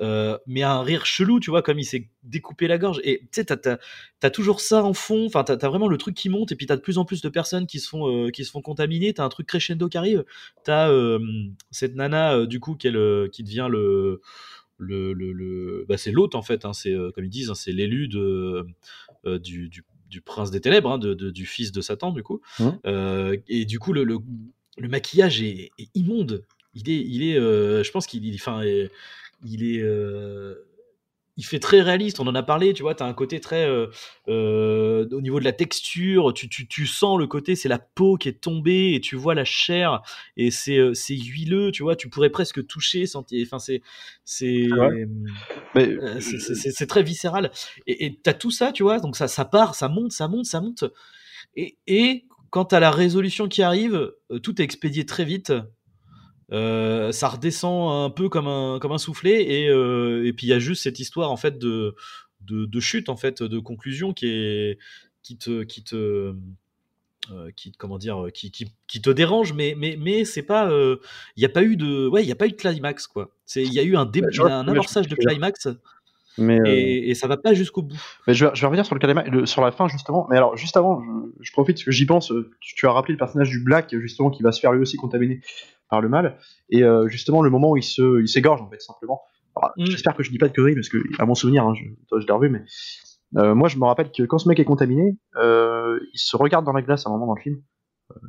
[0.00, 3.00] euh, mais un rire chelou, tu vois, comme il s'est découpé la gorge.
[3.04, 3.78] Et tu sais, t'as, t'as,
[4.20, 6.66] t'as toujours ça en fond, enfin, t'as, t'as vraiment le truc qui monte, et puis
[6.66, 9.14] t'as de plus en plus de personnes qui se font, euh, qui se font contaminer,
[9.14, 10.24] t'as un truc crescendo qui arrive,
[10.64, 11.18] t'as euh,
[11.70, 14.20] cette nana, euh, du coup, qui, est le- qui devient le.
[14.78, 17.72] le, le, le- bah, c'est l'hôte en fait, hein, c'est comme ils disent, hein, c'est
[17.72, 18.66] l'élu de,
[19.24, 22.42] du, du, du prince des ténèbres, hein, de, de- du fils de Satan du coup.
[22.84, 24.18] Euh, et du coup le, le,
[24.76, 26.44] le maquillage est, est immonde.
[26.74, 28.88] Il est, il est, euh, je pense qu'il, il- enfin, euh,
[29.44, 30.54] il est, euh,
[31.38, 32.18] il fait très réaliste.
[32.20, 32.94] On en a parlé, tu vois.
[32.94, 33.88] T'as un côté très, euh,
[34.28, 38.16] euh, au niveau de la texture, tu, tu, tu sens le côté, c'est la peau
[38.16, 40.00] qui est tombée et tu vois la chair
[40.38, 41.94] et c'est, euh, c'est huileux, tu vois.
[41.96, 43.46] Tu pourrais presque toucher, sentir.
[43.46, 43.82] Enfin, c'est,
[44.24, 45.06] c'est, Ouais.
[45.74, 47.50] Mais euh, c'est- c'est très viscéral.
[47.86, 50.46] Et et t'as tout ça, tu vois, donc ça, ça part, ça monte, ça monte,
[50.46, 50.84] ça monte.
[51.56, 55.52] Et, et quand t'as la résolution qui arrive, euh, tout est expédié très vite.
[56.52, 59.42] Euh, ça redescend un peu comme un, comme un soufflet.
[59.50, 61.94] Et, euh, et puis il y a juste cette histoire en fait de,
[62.42, 64.78] de, de chute, en fait, de conclusion qui, est,
[65.22, 65.64] qui te.
[65.64, 66.34] Qui te
[67.32, 71.40] euh, qui comment dire qui, qui, qui te dérange mais mais mais c'est pas il
[71.40, 73.64] n'y a pas eu de ouais il y a pas eu de climax quoi c'est
[73.64, 74.28] il y a eu un dé- Bah,
[74.60, 75.66] un amorçage de climax
[76.38, 78.00] mais, euh, et, et ça va pas jusqu'au bout.
[78.26, 80.26] Mais je vais, je vais revenir sur le le- sur la fin justement.
[80.30, 82.30] Mais alors juste avant, je, je profite parce que j'y pense.
[82.32, 84.80] euh, Tu, tu as rappelé le personnage du Black justement qui va se faire lui
[84.82, 85.40] aussi contaminer
[85.88, 86.38] par le mal.
[86.70, 89.20] Et euh, justement le moment où il se, il s'égorge en fait simplement.
[89.78, 89.86] Mm.
[89.86, 92.20] J'espère que je dis pas de conneries parce que à mon souvenir, hein, je, toi,
[92.20, 92.62] je l'ai revu, mais
[93.36, 96.64] euh, moi je me rappelle que quand ce mec est contaminé, euh, il se regarde
[96.66, 97.62] dans la glace à un moment dans le film.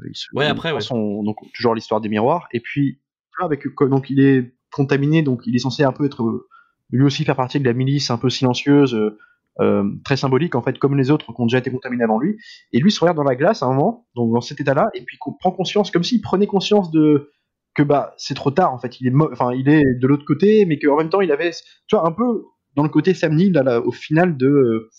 [0.09, 0.79] Il se- Ouais, après, ouais.
[0.81, 2.47] son- donc toujours l'histoire des miroirs.
[2.53, 2.99] Et puis
[3.39, 6.47] avec donc il est contaminé, donc il est censé un peu être
[6.91, 8.93] lui aussi faire partie de la milice un peu silencieuse.
[8.95, 9.17] euh,
[9.59, 12.37] euh, très symbolique en fait, comme les autres qui ont déjà été contaminés avant lui.
[12.73, 15.01] Et lui se regarde dans la glace à un moment, donc dans cet état-là, et
[15.01, 17.31] puis qu'on prend conscience, comme s'il prenait conscience de
[17.75, 18.99] que bah c'est trop tard en fait.
[19.01, 21.51] Il est, enfin il est de l'autre côté, mais qu'en même temps il avait,
[21.87, 24.89] tu vois, un peu dans le côté Sam là, au final de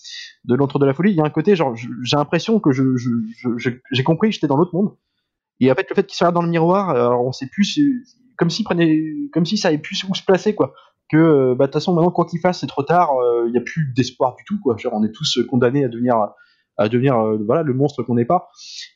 [0.45, 2.83] de l'entre de la folie, il y a un côté genre j'ai l'impression que je
[3.91, 4.95] j'ai compris j'étais dans l'autre monde.
[5.61, 7.79] Et en fait le fait qu'il se regarde dans le miroir, alors on sait plus
[8.37, 9.01] comme s'il prenait
[9.33, 10.73] comme si ça avait plus où se placer quoi.
[11.09, 13.09] Que bah de toute façon maintenant quoi qu'il fasse c'est trop tard,
[13.47, 14.75] il n'y a plus d'espoir du tout quoi.
[14.91, 16.15] On est tous condamnés à devenir
[16.77, 18.49] à devenir voilà le monstre qu'on n'est pas.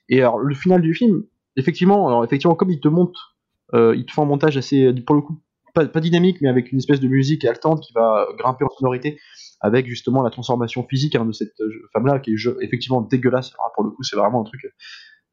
[0.09, 1.23] Et alors le final du film,
[1.55, 3.33] effectivement, alors effectivement comme il te montre
[3.73, 5.39] euh, il te fait un montage assez, pour le coup,
[5.73, 9.19] pas, dynamique, mais avec une espèce de musique haletante qui va grimper en sonorité,
[9.59, 13.51] avec justement la transformation physique hein, de cette euh, femme-là, qui est effectivement dégueulasse.
[13.75, 14.69] pour le coup, c'est vraiment un truc, euh,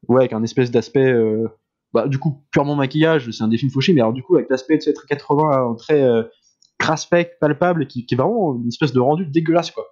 [0.07, 1.13] ouais, avec un espèce d'aspect,
[1.93, 4.49] bah, du coup, purement maquillage, c'est un des films fauchés, mais alors du coup, avec
[4.49, 6.03] l'aspect de cette 80, très
[6.81, 9.85] craspec, palpable, qui, est vraiment une espèce de rendu dégueulasse, quoi.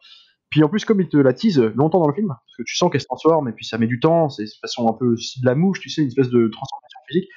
[0.50, 2.76] Puis en plus, comme il te la tease longtemps dans le film, parce que tu
[2.76, 5.14] sens qu'elle se transforme, et puis ça met du temps, c'est de façon un peu
[5.14, 7.30] de la mouche, tu sais, une espèce de transformation physique.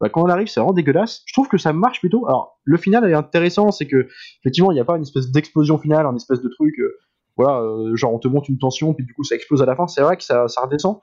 [0.00, 1.22] Bah, quand on arrive, c'est vraiment dégueulasse.
[1.26, 2.26] Je trouve que ça marche plutôt.
[2.26, 4.08] Alors, le final est intéressant, c'est que
[4.40, 6.96] effectivement, il n'y a pas une espèce d'explosion finale, un espèce de truc, euh,
[7.36, 9.76] voilà, euh, genre on te monte une tension, puis du coup ça explose à la
[9.76, 9.86] fin.
[9.86, 11.00] C'est vrai que ça, redescend,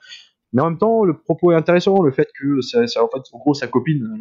[0.53, 3.37] mais en même temps, le propos est intéressant, le fait que ça, en fait, en
[3.37, 4.17] gros, sa copine,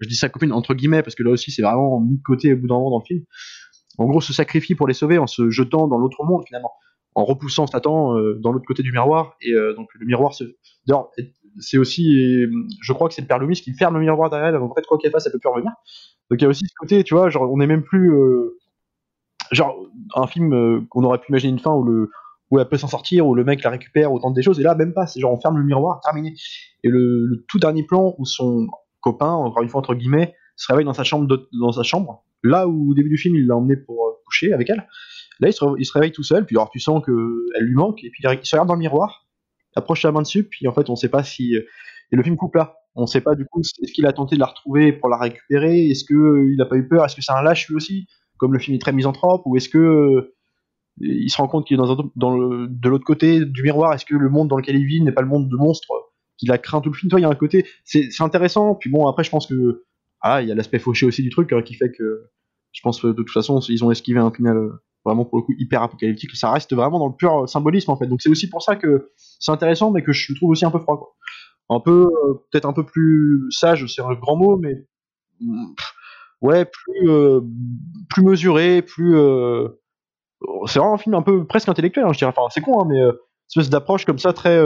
[0.00, 2.52] je dis sa copine entre guillemets parce que là aussi c'est vraiment mis de côté
[2.52, 3.24] au bout d'un moment dans le film.
[3.98, 6.72] En gros, se sacrifie pour les sauver en se jetant dans l'autre monde finalement,
[7.16, 10.44] en repoussant Satan euh, dans l'autre côté du miroir et donc le miroir se.
[11.60, 12.46] C'est aussi,
[12.82, 14.74] je crois que c'est le père Loomis qui ferme le miroir derrière elle, donc en
[14.74, 15.72] fait, quoi qu'elle fasse, elle peut plus revenir.
[16.30, 18.58] Donc il y a aussi ce côté, tu vois, genre, on est même plus, euh,
[19.50, 19.76] genre,
[20.14, 22.10] un film euh, qu'on aurait pu imaginer une fin où le,
[22.50, 24.74] où elle peut s'en sortir, où le mec la récupère, autant des choses, et là,
[24.74, 26.34] même pas, c'est genre, on ferme le miroir, terminé.
[26.84, 28.66] Et le, tout dernier plan où son
[29.00, 32.66] copain, encore une fois, entre guillemets, se réveille dans sa chambre, dans sa chambre, là
[32.68, 34.86] où au début du film, il l'a emmené pour euh, coucher avec elle,
[35.40, 38.02] là, il se, il se, réveille tout seul, puis alors tu sens qu'elle lui manque,
[38.04, 39.28] et puis il se regarde dans le miroir,
[39.78, 41.54] approche sa main dessus, puis en fait, on sait pas si.
[41.54, 42.74] Et le film coupe là.
[42.94, 45.88] On sait pas du coup, est-ce qu'il a tenté de la retrouver pour la récupérer
[45.88, 48.08] Est-ce qu'il euh, il a pas eu peur Est-ce que c'est un lâche lui aussi
[48.38, 49.78] Comme le film est très misanthrope Ou est-ce que.
[49.78, 50.34] Euh,
[51.00, 54.16] il se rend compte qu'il est dans, dans de l'autre côté du miroir Est-ce que
[54.16, 55.86] le monde dans lequel il vit n'est pas le monde de monstres
[56.38, 57.66] qu'il a craint tout le film Toi, il y a un côté.
[57.84, 58.74] C'est intéressant.
[58.74, 59.84] Puis bon, après, je pense que.
[60.20, 62.30] Ah, il y a l'aspect fauché aussi du truc hein, qui fait que.
[62.72, 65.44] Je pense que de toute façon, ils ont esquivé un final euh, vraiment pour le
[65.44, 66.34] coup hyper apocalyptique.
[66.36, 68.06] Ça reste vraiment dans le pur symbolisme en fait.
[68.06, 70.78] Donc c'est aussi pour ça que c'est intéressant, mais que je trouve aussi un peu
[70.78, 70.98] froid.
[70.98, 71.14] Quoi.
[71.70, 74.86] Un peu, euh, peut-être un peu plus sage, c'est un grand mot, mais
[76.40, 77.40] ouais, plus euh,
[78.08, 79.16] plus mesuré, plus.
[79.16, 79.68] Euh,
[80.66, 82.32] c'est vraiment un film un peu presque intellectuel, hein, je dirais.
[82.36, 83.00] Enfin, c'est con, hein, mais
[83.48, 84.58] espèce d'approche comme ça très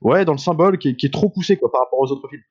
[0.00, 2.42] ouais dans le symbole qui est, trop poussé quoi par rapport aux autres films.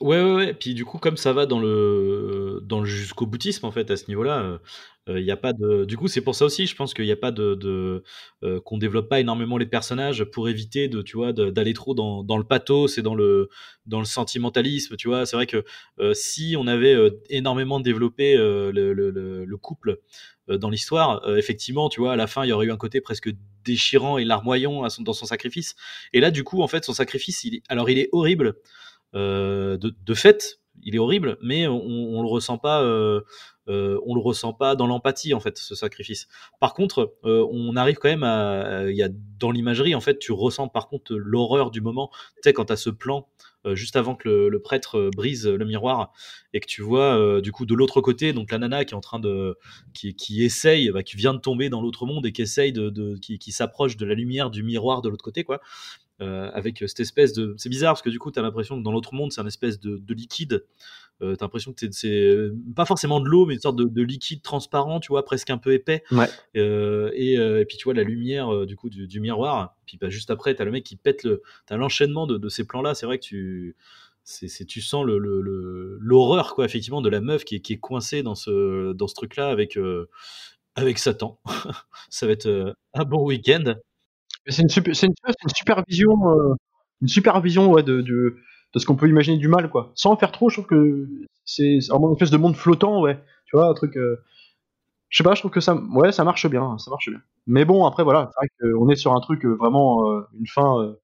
[0.00, 0.54] Ouais, ouais, ouais.
[0.54, 4.60] Puis du coup, comme ça va dans le, jusqu'au boutisme, en fait, à ce niveau-là,
[5.08, 5.84] il euh, n'y a pas de.
[5.84, 7.54] Du coup, c'est pour ça aussi, je pense qu'il n'y a pas de.
[7.54, 8.02] de
[8.42, 12.36] euh, qu'on développe pas énormément les personnages pour éviter de, tu vois, d'aller trop dans,
[12.36, 13.48] le pathos et dans le,
[13.86, 15.24] dans le sentimentalisme, tu vois.
[15.24, 15.64] C'est vrai que
[16.00, 16.96] euh, si on avait
[17.30, 20.00] énormément développé le, couple
[20.48, 23.30] dans l'histoire, effectivement, tu vois, à la fin, il y aurait eu un côté presque
[23.64, 25.74] déchirant et larmoyant dans son sacrifice.
[26.12, 28.54] Et là, du coup, en fait, son sacrifice, il alors il est horrible.
[29.14, 32.82] Euh, de, fait, il est horrible, mais on, on le ressent pas.
[32.82, 33.22] Euh,
[33.68, 36.28] euh, on le ressent pas dans l'empathie en fait ce sacrifice.
[36.60, 39.04] Par contre, on arrive quand même à, il y
[39.40, 42.10] dans l'imagerie en fait, tu ressens par contre l'horreur du moment.
[42.36, 43.26] Tu sais quand as ce plan
[43.74, 46.12] juste avant que le, prêtre brise le miroir
[46.52, 49.00] et que tu vois du coup de l'autre côté donc la nana qui est en
[49.00, 49.56] train de
[49.94, 53.16] qui, qui essaye bah, qui vient de tomber dans l'autre monde et qui essaye de,
[53.20, 55.60] qui, qui s'approche de la lumière du miroir de l'autre côté quoi
[56.22, 57.54] euh, avec cette espèce de.
[57.58, 59.46] C'est bizarre parce que du coup, tu as l'impression que dans l'autre monde, c'est un
[59.46, 60.64] espèce de, liquide.
[61.22, 64.42] Euh, tu as l'impression que c'est pas forcément de l'eau, mais une sorte de, liquide
[64.42, 66.02] transparent, tu vois, presque un peu épais.
[66.56, 69.76] Euh, et, puis tu vois la lumière du coup du, miroir.
[69.86, 71.42] Puis bah, juste après, tu as le mec qui pète le.
[71.66, 72.94] Tu as l'enchaînement de, ces plans-là.
[72.94, 73.76] C'est vrai que tu.
[74.24, 77.78] C'est, tu sens l'horreur, le, l'horreur quoi, effectivement, de la meuf qui est, qui est
[77.78, 79.78] coincée dans ce, dans ce truc-là avec,
[80.74, 81.38] avec Satan.
[82.10, 83.76] Ça va être un bon week-end.
[84.48, 85.12] C'est une, super, une,
[85.42, 86.54] une supervision, euh,
[87.02, 88.36] une supervision ouais, de, de,
[88.76, 89.90] de ce qu'on peut imaginer du mal, quoi.
[89.94, 91.08] Sans en faire trop, je trouve que
[91.46, 93.18] c'est une espèce de monde flottant, ouais.
[93.46, 93.96] Tu vois, un truc.
[93.96, 94.22] Euh,
[95.08, 97.20] je sais pas, je trouve que ça, ouais, ça marche bien, ça marche bien.
[97.46, 100.04] Mais bon, après, voilà, c'est vrai qu'on est sur un truc euh, vraiment,
[100.38, 100.94] une fin,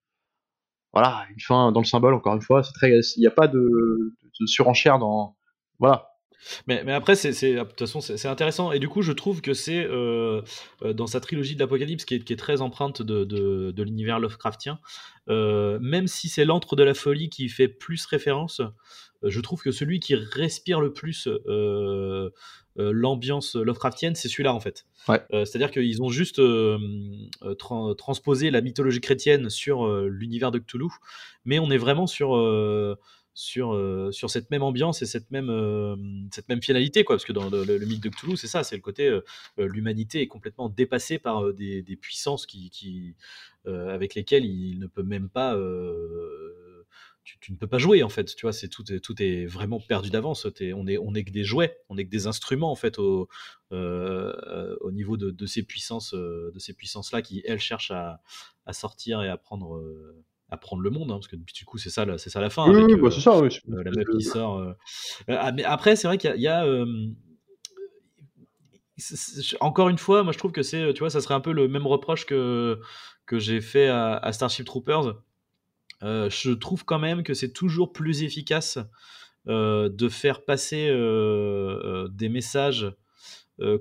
[0.93, 2.63] voilà, une fin dans le symbole, encore une fois.
[2.63, 4.13] C'est très, il n'y a pas de
[4.45, 5.35] surenchère dans,
[5.79, 6.12] voilà,
[6.67, 8.73] mais, mais après, c'est, de toute façon, c'est, intéressant.
[8.73, 10.43] Et du coup, je trouve que c'est euh,
[10.83, 13.83] euh, dans sa trilogie de l'Apocalypse, qui est, qui est très empreinte de, de, de
[13.83, 14.79] l'univers Lovecraftien,
[15.29, 18.61] euh, même si c'est l'antre de la folie qui fait plus référence,
[19.23, 21.29] je trouve que celui qui respire le plus
[22.77, 24.85] l'ambiance Lovecraftienne, c'est celui-là en fait.
[25.31, 26.41] c'est-à-dire qu'ils ont juste
[27.97, 30.89] transposé la mythologie chrétienne sur l'univers de Cthulhu,
[31.45, 32.35] mais on est vraiment sur
[33.35, 33.79] sur,
[34.13, 37.17] sur cette même ambiance et cette même, cette même finalité, quoi.
[37.17, 39.19] Parce que dans le, mythe de Cthulhu, c'est ça, c'est le côté
[39.57, 43.17] l'humanité est complètement dépassée par des, des, puissances qui,
[43.67, 45.57] avec lesquelles il ne peut même pas
[47.25, 48.35] tu, ne peux pas jouer en fait.
[48.35, 50.47] Tu vois, c'est tout, tout est vraiment perdu d'avance.
[50.75, 53.29] On est, on est que des jouets, on est que des instruments en fait au,
[53.73, 56.53] euh, au niveau de, ces puissances, euh,
[57.13, 58.21] là qui elles cherchent à,
[58.73, 61.11] sortir et à prendre, euh, à prendre le monde.
[61.11, 62.71] Hein, parce que du coup, c'est ça, c'est ça la fin.
[62.71, 63.41] Oui, bah, c'est ça.
[63.67, 64.75] la meuf qui sort.
[65.29, 66.65] Ah, mais après, c'est vrai qu'il y a,
[69.61, 71.67] encore une fois, moi je trouve que c'est, tu vois, ça serait un peu le
[71.67, 72.79] même reproche que
[73.27, 75.17] que j'ai fait à Starship Troopers
[76.03, 78.79] euh, je trouve quand même que c'est toujours plus efficace
[79.49, 82.93] euh, de faire passer euh, des messages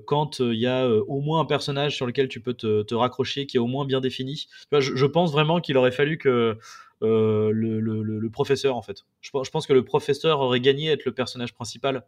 [0.06, 3.56] quand il y a au moins un personnage sur lequel tu peux te, raccrocher, qui
[3.56, 4.46] est au moins bien défini.
[4.72, 6.56] je, pense vraiment qu'il aurait fallu que
[7.00, 9.04] le, professeur, en fait.
[9.20, 12.04] Je, pense que le professeur aurait gagné à être le personnage principal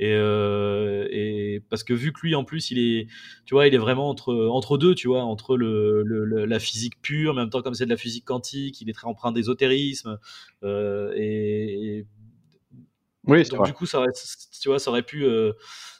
[0.00, 3.06] euh, et, parce que vu que lui en plus il est,
[3.44, 7.50] tu vois, il est vraiment entre deux, tu vois, entre la physique pure, en même
[7.50, 10.18] temps comme c'est de la physique quantique, il est très empreint d'ésotérisme
[10.64, 12.06] euh, et,
[13.26, 14.12] oui, donc du coup ça aurait,
[14.60, 15.52] tu vois, ça aurait pu euh,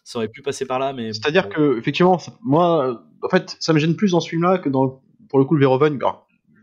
[0.05, 3.79] ça aurait pu passer par là, mais c'est-à-dire que effectivement, moi, en fait, ça me
[3.79, 5.99] gêne plus dans ce film-là que dans pour le coup le Verhoeven.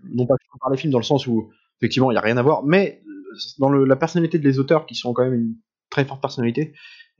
[0.04, 1.50] non pas compare les films dans le sens où
[1.80, 3.02] effectivement il y a rien à voir, mais
[3.58, 5.56] dans le, la personnalité des auteurs qui sont quand même une
[5.90, 6.74] très forte personnalité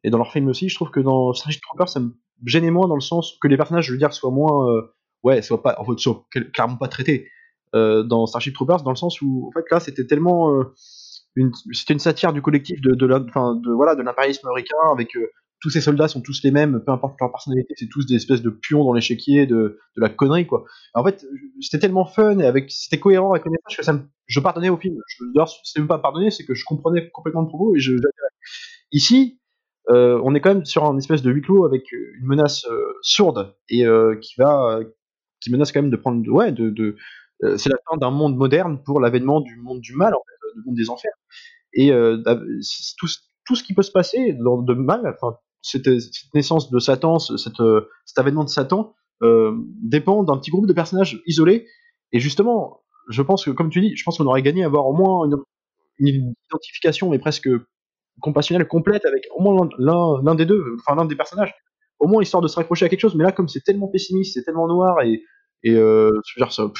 [0.04, 2.14] et dans leur film aussi, je trouve que dans Starship Troopers, ça me
[2.46, 5.42] gênait moins dans le sens que les personnages, je veux dire, soient moins, euh, ouais,
[5.42, 7.28] soient pas, en fait, soient clairement pas traités
[7.76, 10.74] euh, dans Starship Troopers, dans le sens où, en fait, là, c'était tellement euh,
[11.74, 15.16] c'était une satire du collectif de, l'impérialisme américain avec
[15.62, 18.42] tous ces soldats sont tous les mêmes, peu importe leur personnalité, c'est tous des espèces
[18.42, 20.64] de pions dans l'échiquier de, de la connerie, quoi.
[20.94, 21.26] En fait,
[21.60, 24.96] c'était tellement fun et avec, c'était cohérent avec les messages que je pardonnais au film.
[25.08, 25.26] Je,
[25.64, 27.94] c'était même pas pardonner, c'est que je comprenais complètement le propos et je,
[28.92, 29.40] Ici,
[29.90, 32.94] euh, on est quand même sur un espèce de huis clos avec une menace euh,
[33.02, 36.24] sourde et euh, qui menace quand même de prendre,
[37.58, 40.62] c'est la fin d'un monde moderne pour l'avènement du monde du mal, en fait, du
[40.66, 41.12] monde des enfers.
[41.74, 41.92] Et
[42.98, 43.08] tout,
[43.46, 45.88] tout, ce qui peut se passer de mal, enfin, cette,
[46.34, 47.62] naissance de Satan, cette,
[48.06, 48.96] cet avènement de Satan,
[49.82, 51.68] dépend d'un petit groupe de personnages isolés.
[52.12, 54.88] Et justement, je pense que, comme tu dis, je pense qu'on aurait gagné à avoir
[54.88, 55.28] au moins
[56.00, 57.50] une, identification, mais presque
[58.22, 61.54] compassionnelle complète avec au moins l'un des deux, enfin l'un des personnages,
[62.00, 63.16] au moins histoire de se raccrocher à quelque chose.
[63.16, 65.22] Mais là, comme c'est tellement pessimiste, c'est tellement noir et,
[65.66, 66.72] euh, je veux dire, ça,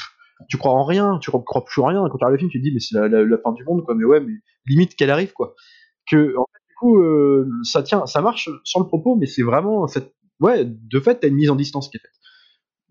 [0.48, 2.02] tu crois en rien, tu crois plus en rien.
[2.02, 3.94] Quand tu regardes le film, tu te dis mais c'est la, fin du monde, quoi.
[3.94, 4.34] Mais ouais, mais
[4.66, 5.54] limite qu'elle arrive, quoi.
[6.10, 9.86] Que du coup, euh, ça tient, ça marche sans le propos, mais c'est vraiment
[10.40, 12.10] ouais, de fait, t'as une mise en distance qui est faite.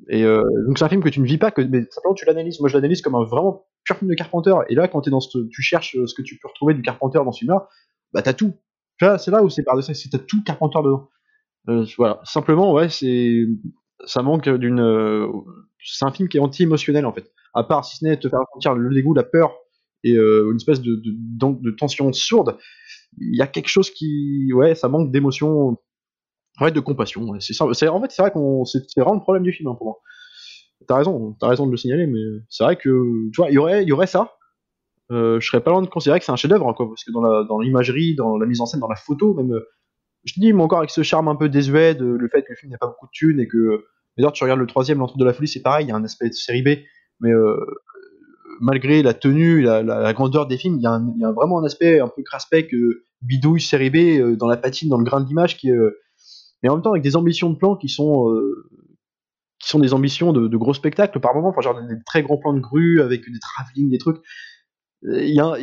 [0.08, 2.26] Et euh, donc c'est un film que tu ne vis pas, que mais simplement tu
[2.26, 2.60] l'analyses.
[2.60, 4.54] Moi, je l'analyse comme un vraiment pur film de Carpenter.
[4.70, 7.20] Et là, quand es dans ce, tu cherches ce que tu peux retrouver du Carpenter
[7.26, 7.68] dans ce film-là,
[8.14, 8.54] bah t'as tout.
[9.00, 11.10] C'est là où c'est par-dessus, c'est t'as tout Carpenter dedans.
[11.70, 13.46] Euh, voilà, simplement, ouais, c'est
[14.06, 14.80] ça manque d'une.
[14.80, 15.28] Euh,
[15.84, 17.32] c'est un film qui est anti-émotionnel en fait.
[17.54, 19.56] À part si ce n'est te faire sentir le dégoût, la peur
[20.04, 22.58] et euh, une espèce de, tension sourde,
[23.18, 25.78] il y a quelque chose qui, ouais, ça manque d'émotion,
[26.62, 27.40] ouais, de compassion.
[27.40, 27.66] Ça.
[27.74, 30.00] C'est en fait, c'est vrai qu'on, c'est vraiment le problème du film hein, pour moi.
[30.88, 33.58] T'as raison, t'as raison de le signaler, mais c'est vrai que, tu vois, il y
[33.58, 34.38] aurait, il y aurait ça,
[35.12, 37.60] euh, je serais pas loin de considérer que c'est un chef-d'œuvre, quoi, parce que dans
[37.60, 39.60] l'imagerie, dans, la mise en scène, dans la photo, même,
[40.24, 42.52] je te dis, mais encore avec ce charme un peu désuet, de, le fait que
[42.52, 43.86] le film n'a pas beaucoup de thunes et que,
[44.18, 46.04] d'ailleurs, tu regardes le troisième, l'entre de la folie, c'est pareil, il y a un
[46.06, 46.70] aspect de série B,
[47.20, 47.58] mais euh,
[48.60, 51.64] malgré la tenue, la, la, grandeur des films, il y, a, y a vraiment un
[51.64, 52.74] aspect un peu craspec,
[53.22, 55.72] bidouille, série B, dans la patine, dans le grain de l'image, qui,
[56.62, 58.34] mais en même temps avec des ambitions de plan qui sont
[59.60, 62.54] qui sont des ambitions de, gros spectacles par moment, enfin genre des très grands plans
[62.54, 64.22] de grue avec des travelling, des trucs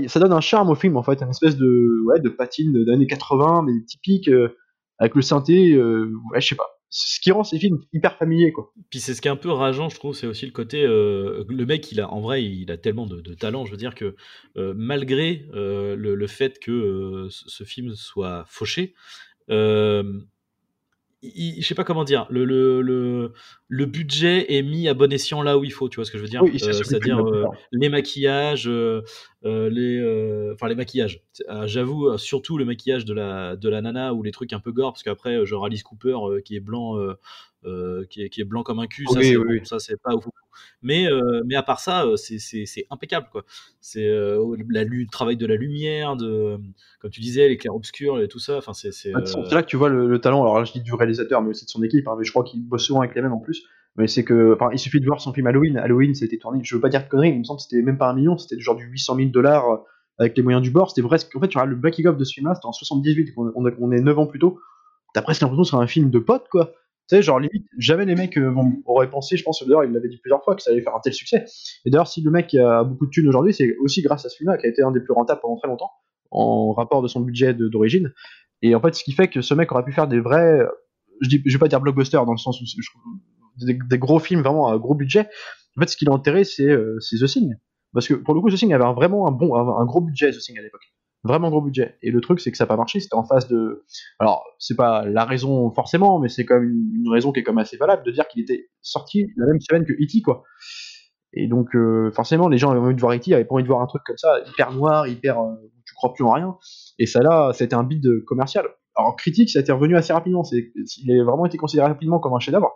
[0.08, 3.06] ça donne un charme au film en fait, une espèce de, ouais, de patine d'années
[3.06, 4.56] 80, mais typique, euh,
[4.98, 6.75] avec le synthé, euh, ouais, je sais pas.
[6.88, 8.72] Ce qui rend ces films hyper familiers, quoi.
[8.90, 10.84] Puis c'est ce qui est un peu rageant, je trouve, c'est aussi le côté.
[10.84, 13.94] Euh, le mec, il a, en vrai, il a tellement de, talent, je veux dire
[13.94, 14.14] que
[14.54, 18.94] malgré le, fait que ce film soit fauché,
[21.34, 23.32] je sais pas comment dire, le,
[23.68, 26.22] budget est mis à bon escient là où il faut, tu vois ce que je
[26.22, 26.42] veux dire?
[26.42, 29.02] Oui, C'est-à-dire euh, les maquillages, euh,
[29.44, 31.22] euh, les, enfin les maquillages.
[31.64, 34.92] J'avoue, surtout le maquillage de la, de la nana ou les trucs un peu gore,
[34.92, 36.96] parce qu'après, genre Alice Cooper qui est blanc,
[38.08, 39.06] qui, est, qui, est, blanc comme un cul,
[39.64, 40.26] ça c'est pas ouf.
[40.80, 41.06] Mais,
[41.44, 43.44] mais à part ça, c'est impeccable quoi.
[43.80, 46.58] C'est le travail de la lumière, de
[47.00, 48.56] comme tu disais, les clairs obscurs et tout ça.
[48.56, 50.42] Enfin, c'est c'est là que tu vois le, talent.
[50.42, 52.08] Alors là, je dis du réalisateur, mais aussi de son équipe.
[52.08, 53.65] Hein, mais je crois qu'il bosse souvent avec les mêmes en plus.
[53.98, 55.78] Mais c'est que, enfin, il suffit de voir son film Halloween.
[55.78, 56.60] Halloween, c'était tourné.
[56.62, 58.36] Je veux pas dire de conneries, il me semble que c'était même pas un million,
[58.36, 59.64] c'était genre du 800 000 dollars
[60.18, 60.90] avec les moyens du bord.
[60.90, 61.34] C'était presque.
[61.34, 64.18] En fait, tu regardes le making-of de ce film-là, c'était en 78, on, est 9
[64.18, 64.58] ans plus tôt.
[65.14, 66.72] T'as presque l'impression que c'est un film de potes, quoi.
[67.08, 68.52] Tu sais, genre limite, jamais les mecs euh,
[68.84, 71.00] auraient pensé, je pense, d'ailleurs, il l'avait dit plusieurs fois, que ça allait faire un
[71.00, 71.44] tel succès.
[71.84, 74.36] Et d'ailleurs, si le mec a beaucoup de thunes aujourd'hui, c'est aussi grâce à ce
[74.36, 75.92] film-là, qui a été un des plus rentables pendant très longtemps,
[76.32, 78.12] en rapport de son budget d'origine.
[78.60, 80.66] Et en fait, ce qui fait que ce mec aurait pu faire des vrais,
[81.20, 82.64] je, dis, je vais pas dire blockbuster dans le sens où
[83.64, 85.28] des, gros films vraiment à gros budget.
[85.76, 87.54] En fait, ce qui l'a enterré, c'est euh, The Thing.
[87.92, 90.38] Parce que pour le coup, The Thing avait vraiment un bon, un, gros budget, The
[90.38, 90.82] Thing à l'époque.
[91.24, 91.96] Vraiment gros budget.
[92.02, 93.00] Et le truc, c'est que ça n'a pas marché.
[93.00, 93.84] C'était en face de.
[94.18, 97.52] Alors, c'est pas la raison forcément, mais c'est quand même une, raison qui est quand
[97.52, 100.22] même assez valable de dire qu'il était sorti la même semaine que E.T.
[100.22, 100.44] quoi.
[101.32, 103.68] Et donc, euh, forcément, les gens avaient envie de voir E.T., avaient pas envie de
[103.68, 105.40] voir un truc comme ça, hyper noir, hyper.
[105.40, 105.54] euh,
[105.84, 106.56] tu crois plus en rien.
[106.98, 108.66] Et ça là, a été un bid commercial.
[108.96, 110.44] Alors, critique, ça a été revenu assez rapidement.
[110.44, 112.72] C'est, il a vraiment été considéré rapidement comme un chef-d'œuvre.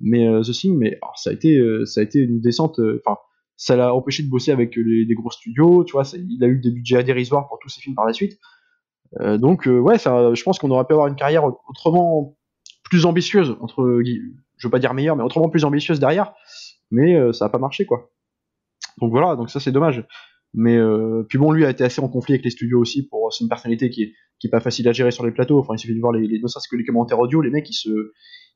[0.00, 2.78] Mais euh, The Thing, mais ça a été, euh, ça a été une descente.
[2.78, 3.18] euh, Enfin,
[3.56, 5.84] ça l'a empêché de bosser avec les, gros studios.
[5.84, 8.38] Tu vois, il a eu des budgets dérisoires pour tous ses films par la suite.
[9.20, 12.36] Donc, ouais, je pense qu'on aurait pu avoir une carrière autrement
[12.84, 16.34] plus ambitieuse entre, je veux pas dire meilleure, mais autrement plus ambitieuse derrière.
[16.92, 18.12] Mais ça a pas marché, quoi.
[18.98, 20.06] Donc voilà, donc ça c'est dommage.
[20.54, 20.78] Mais
[21.28, 23.48] puis bon, lui a été assez en conflit avec les studios aussi pour c'est une
[23.48, 25.58] personnalité qui est qui est pas facile à gérer sur les plateaux.
[25.58, 28.12] Enfin, il suffit de voir les, les que les commentaires audio, les mecs ils se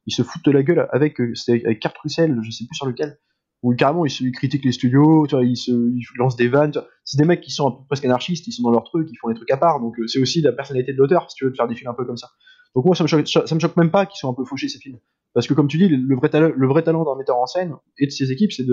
[0.07, 2.87] ils se foutent de la gueule avec euh, avec Kurt Russell, je sais plus sur
[2.87, 3.19] lequel,
[3.63, 5.73] où carrément ils, critiquent les studios, tu vois, ils se
[6.19, 6.73] lancent des vannes.
[6.73, 6.79] tu.
[7.05, 9.35] C'est des mecs qui sont presque anarchistes, ils sont dans leur truc, ils font des
[9.35, 9.81] trucs à part.
[9.81, 11.91] Donc euh, c'est aussi la personnalité de l'auteur, si tu veux, de faire des films
[11.91, 12.31] un peu comme ça.
[12.75, 14.79] Donc moi ça me choque, me choque même pas qu'ils soient un peu fauchés ces
[14.79, 14.99] films.
[15.35, 18.33] Parce que comme tu dis, le vrai, talent, d'un metteur en scène et de ses
[18.33, 18.67] équipes, c'est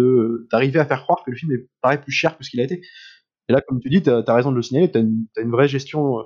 [0.52, 2.64] d'arriver à faire croire que le film est paraît plus cher que ce qu'il a
[2.64, 2.82] été.
[3.48, 5.70] Et là, comme tu dis, t'as as raison de le signaler, une, t'as une vraie
[5.70, 6.18] gestion.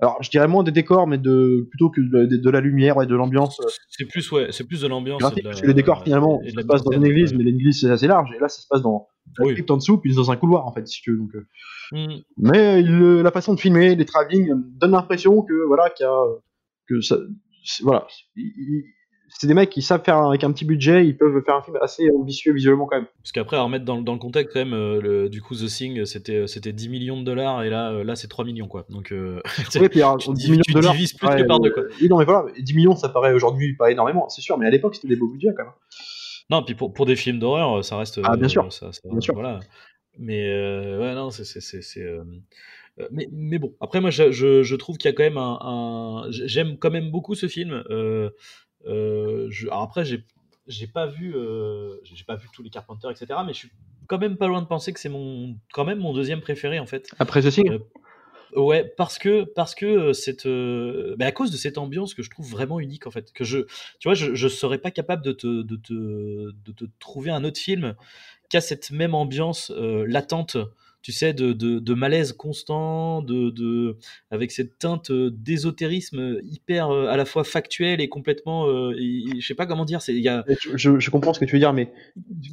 [0.00, 2.96] Alors, je dirais moins des décors, mais de plutôt que de, de- de la lumière,
[2.96, 3.60] ouais, de l'ambiance.
[3.60, 5.20] euh, C'est plus, ouais, c'est plus de l'ambiance.
[5.36, 7.38] et la- parce que les décors, finalement, et ça se passe dans une église, ouais.
[7.38, 8.30] mais l'église c'est assez large.
[8.34, 9.54] Et là, ça se passe dans la Oui.
[9.54, 11.18] crypte en dessous, puis dans un couloir, en fait, si tu veux.
[11.18, 11.46] Donc, euh,
[11.92, 12.20] Mm.
[12.38, 12.82] mais
[13.22, 16.24] la façon de filmer, les travelling, euh, donne l'impression que voilà, qu'il y a,
[16.88, 17.16] que ça,
[17.82, 18.84] voilà, il- il-
[19.30, 21.76] c'est des mecs qui savent faire avec un petit budget, ils peuvent faire un film
[21.80, 23.06] assez ambitieux visuellement quand même.
[23.22, 25.66] Parce qu'après, à remettre dans, dans le contexte, quand même, euh, le- du coup, The
[25.66, 28.84] Thing, c'était c'était 10 millions de dollars, et là, euh, là c'est 3 millions, quoi.
[28.90, 29.40] Donc, euh,
[29.80, 30.92] Oui, puis alors, tu 10 div- millions tu de dollars.
[30.92, 31.82] divises plus que par deux, quoi.
[32.00, 34.70] Oui, non, mais voilà, 10 millions, ça paraît aujourd'hui pas énormément, c'est sûr, mais à
[34.70, 35.72] l'époque, c'était des beaux budgets quand même.
[36.50, 38.20] non, puis pour, pour des films d'horreur, ça reste.
[38.24, 38.72] Ah, bien euh, sûr.
[38.72, 39.34] ça- ça- Bien sûr.
[40.18, 41.44] Mais, euh, ouais, non, c'est.
[42.00, 42.24] euh,
[42.98, 45.38] euh, mais, mais bon, après, moi, je, je, je trouve qu'il y a quand même
[45.38, 45.58] un.
[45.62, 47.72] un- J'aime quand même beaucoup ce film.
[47.72, 48.30] Euh, euh,
[48.86, 50.24] je- alors après, j'ai
[50.66, 53.70] j'ai pas vu euh, j'ai pas vu tous les Carpenters etc mais je suis
[54.06, 56.86] quand même pas loin de penser que c'est mon quand même mon deuxième préféré en
[56.86, 57.08] fait.
[57.18, 57.78] Après Thing, Euh,
[58.56, 62.22] Ouais, parce que parce que euh, cette euh, bah, à cause de cette ambiance que
[62.24, 63.60] je trouve vraiment unique en fait, que je
[64.00, 67.44] tu vois je je serais pas capable de te de te de te trouver un
[67.44, 67.94] autre film
[68.48, 70.56] qui a cette même ambiance euh, latente,
[71.02, 73.96] tu sais de, de, de malaise constant, de, de
[74.30, 79.24] avec cette teinte euh, d'ésotérisme hyper euh, à la fois factuel et complètement euh, et-
[79.36, 80.44] et je sais pas comment dire, c'est y a
[80.74, 81.92] je, je- comprends ce que tu veux dire, mais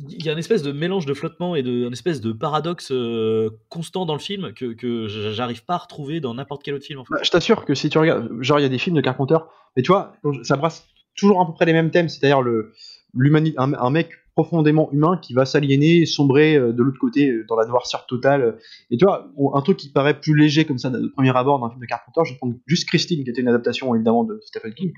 [0.09, 2.91] il y a une espèce de mélange de flottement et de, une espèce de paradoxe
[2.91, 6.85] euh, constant dans le film que, que j'arrive pas à retrouver dans n'importe quel autre
[6.85, 6.99] film.
[6.99, 7.13] En fait.
[7.13, 9.37] bah, je t'assure que si tu regardes, genre il y a des films de Carpenter,
[9.75, 12.71] mais tu vois, ça brasse toujours à peu près les mêmes thèmes, c'est-à-dire le
[13.13, 17.45] l'humanité, un, un mec profondément humain qui va s'aliéner, sombrer euh, de l'autre côté euh,
[17.49, 18.59] dans la noirceur totale.
[18.91, 21.69] Et tu vois, un truc qui paraît plus léger comme ça de premier abord d'un
[21.69, 24.73] film de Carpenter, je vais prendre juste Christine, qui était une adaptation évidemment de Stephen
[24.75, 24.93] King.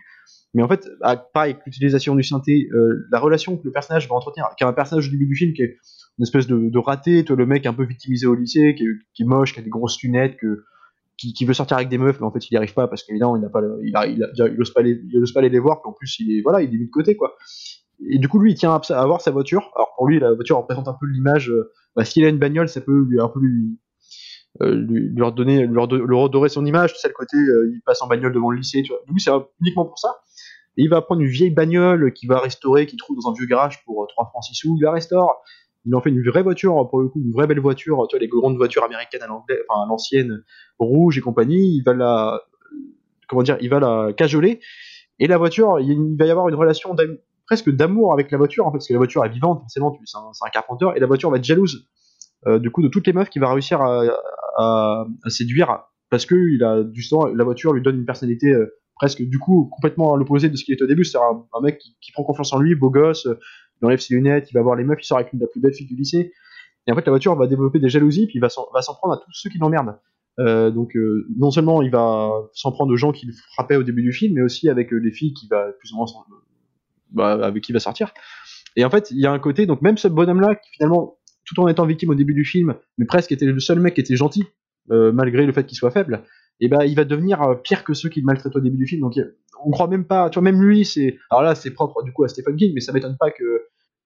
[0.53, 0.89] Mais en fait,
[1.33, 4.73] pareil, l'utilisation du synthé, euh, la relation que le personnage va entretenir, qui est un
[4.73, 5.77] personnage au début du film qui est
[6.17, 9.53] une espèce de, raté, toi, le mec un peu victimisé au lycée, qui est, moche,
[9.53, 10.65] qui a des grosses lunettes, que,
[11.17, 13.35] qui, veut sortir avec des meufs, mais en fait il n'y arrive pas parce qu'évidemment
[13.37, 14.19] il n'a pas, il, a, il,
[14.73, 16.87] pas les, pas aller les voir, puis en plus il est, voilà, il est mis
[16.87, 17.35] de côté quoi.
[18.07, 19.71] Et du coup lui il tient à, avoir sa voiture.
[19.75, 21.49] Alors pour lui la voiture représente un peu l'image.
[21.49, 23.77] euh, bah, S'il a une bagnole, ça peut lui un peu lui,
[24.61, 26.93] euh, lui, lui redonner, lui, redo- lui redorer son image.
[26.93, 28.81] Tu sais le côté, euh, il passe en bagnole devant le lycée.
[28.83, 28.99] Tu vois.
[29.05, 29.31] Du coup c'est
[29.61, 30.15] uniquement pour ça.
[30.77, 33.47] Et il va prendre une vieille bagnole qu'il va restaurer, qu'il trouve dans un vieux
[33.47, 34.75] garage pour euh, 3 francs 6 sous.
[34.77, 35.41] Il la restaure.
[35.85, 38.19] Il en fait une vraie voiture, pour le coup, une vraie belle voiture, tu vois,
[38.19, 39.27] les grandes voitures américaines à
[39.87, 40.43] l'ancienne,
[40.77, 41.77] rouge et compagnie.
[41.77, 42.41] Il va la,
[43.29, 44.59] comment dire, il va la cajoler.
[45.19, 46.93] Et la voiture, il va y avoir une relation
[47.49, 50.17] presque d'amour avec la voiture, en fait, parce que la voiture est vivante, forcément, c'est
[50.17, 51.89] un, un carpenteur, et la voiture va être jalouse,
[52.45, 55.79] euh, du coup, de toutes les meufs qu'il va réussir à, séduire,
[56.11, 56.83] parce que il a,
[57.33, 60.63] la voiture lui donne une personnalité euh, presque, du coup, complètement à l'opposé de ce
[60.63, 63.27] qu'il était au début, c'est un, mec qui, prend confiance en lui, beau gosse,
[63.81, 65.49] il enlève ses lunettes, il va voir les meufs, il sort avec une de la
[65.49, 66.31] plus belle fille du lycée,
[66.85, 69.17] et en fait, la voiture va développer des jalousies, puis il va s'en prendre à
[69.17, 69.95] tous ceux qui l'emmerdent.
[70.37, 70.95] Euh, donc
[71.35, 74.35] non seulement il va s'en prendre aux gens qui le frappaient au début du film,
[74.35, 76.05] mais aussi avec les filles qui va plus ou moins
[77.11, 78.13] bah, avec qui il va sortir.
[78.75, 81.59] Et en fait, il y a un côté, donc même ce bonhomme-là, qui finalement, tout
[81.59, 84.15] en étant victime au début du film, mais presque était le seul mec qui était
[84.15, 84.45] gentil,
[84.89, 86.23] malgré le fait qu'il soit faible,
[86.59, 89.01] et ben il va devenir pire que ceux qui le maltraitent au début du film.
[89.01, 89.13] Donc
[89.63, 91.17] on croit même pas, tu vois, même lui, c'est.
[91.29, 93.43] Alors là, c'est propre du coup à Stephen King, mais ça m'étonne pas que,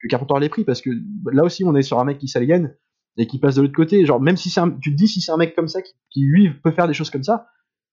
[0.01, 0.89] que Carpenter l'ait pris parce que
[1.31, 2.75] là aussi, on est sur un mec qui s'aliène
[3.17, 4.05] et qui passe de l'autre côté.
[4.05, 6.49] Genre, même si c'est tu te dis si c'est un mec comme ça qui, lui
[6.49, 7.47] peut faire des choses comme ça,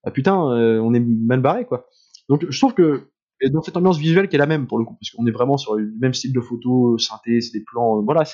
[0.05, 1.87] ah, putain, on est mal barré quoi.
[2.29, 3.09] Donc je trouve que
[3.41, 5.31] et dans cette ambiance visuelle qui est la même pour le coup, parce qu'on est
[5.31, 8.25] vraiment sur le même style de photo, synthé, c'est des plans, voilà.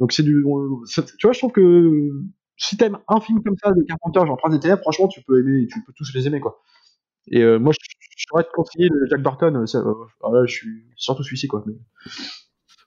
[0.00, 0.44] Donc c'est du,
[1.18, 2.10] tu vois, je trouve que
[2.56, 5.40] si t'aimes un film comme ça de Carpenter, genre Prince des Ténèbres, franchement, tu peux
[5.40, 6.60] aimer, tu peux tous les aimer quoi.
[7.28, 7.78] Et euh, moi, je,
[8.16, 9.66] je pourrais te conseiller Jack Barton.
[9.66, 11.64] Ça, euh, je suis surtout celui-ci quoi.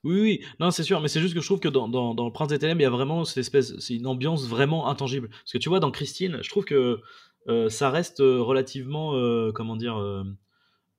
[0.04, 2.50] Oui, oui, non, c'est sûr, mais c'est juste que je trouve que dans, Le Prince
[2.50, 5.30] des Ténèbres, il y a vraiment cette espèce, c'est une ambiance vraiment intangible.
[5.30, 7.02] Parce que tu vois, dans Christine, je trouve que
[7.48, 9.98] euh, ça reste relativement, euh, comment dire,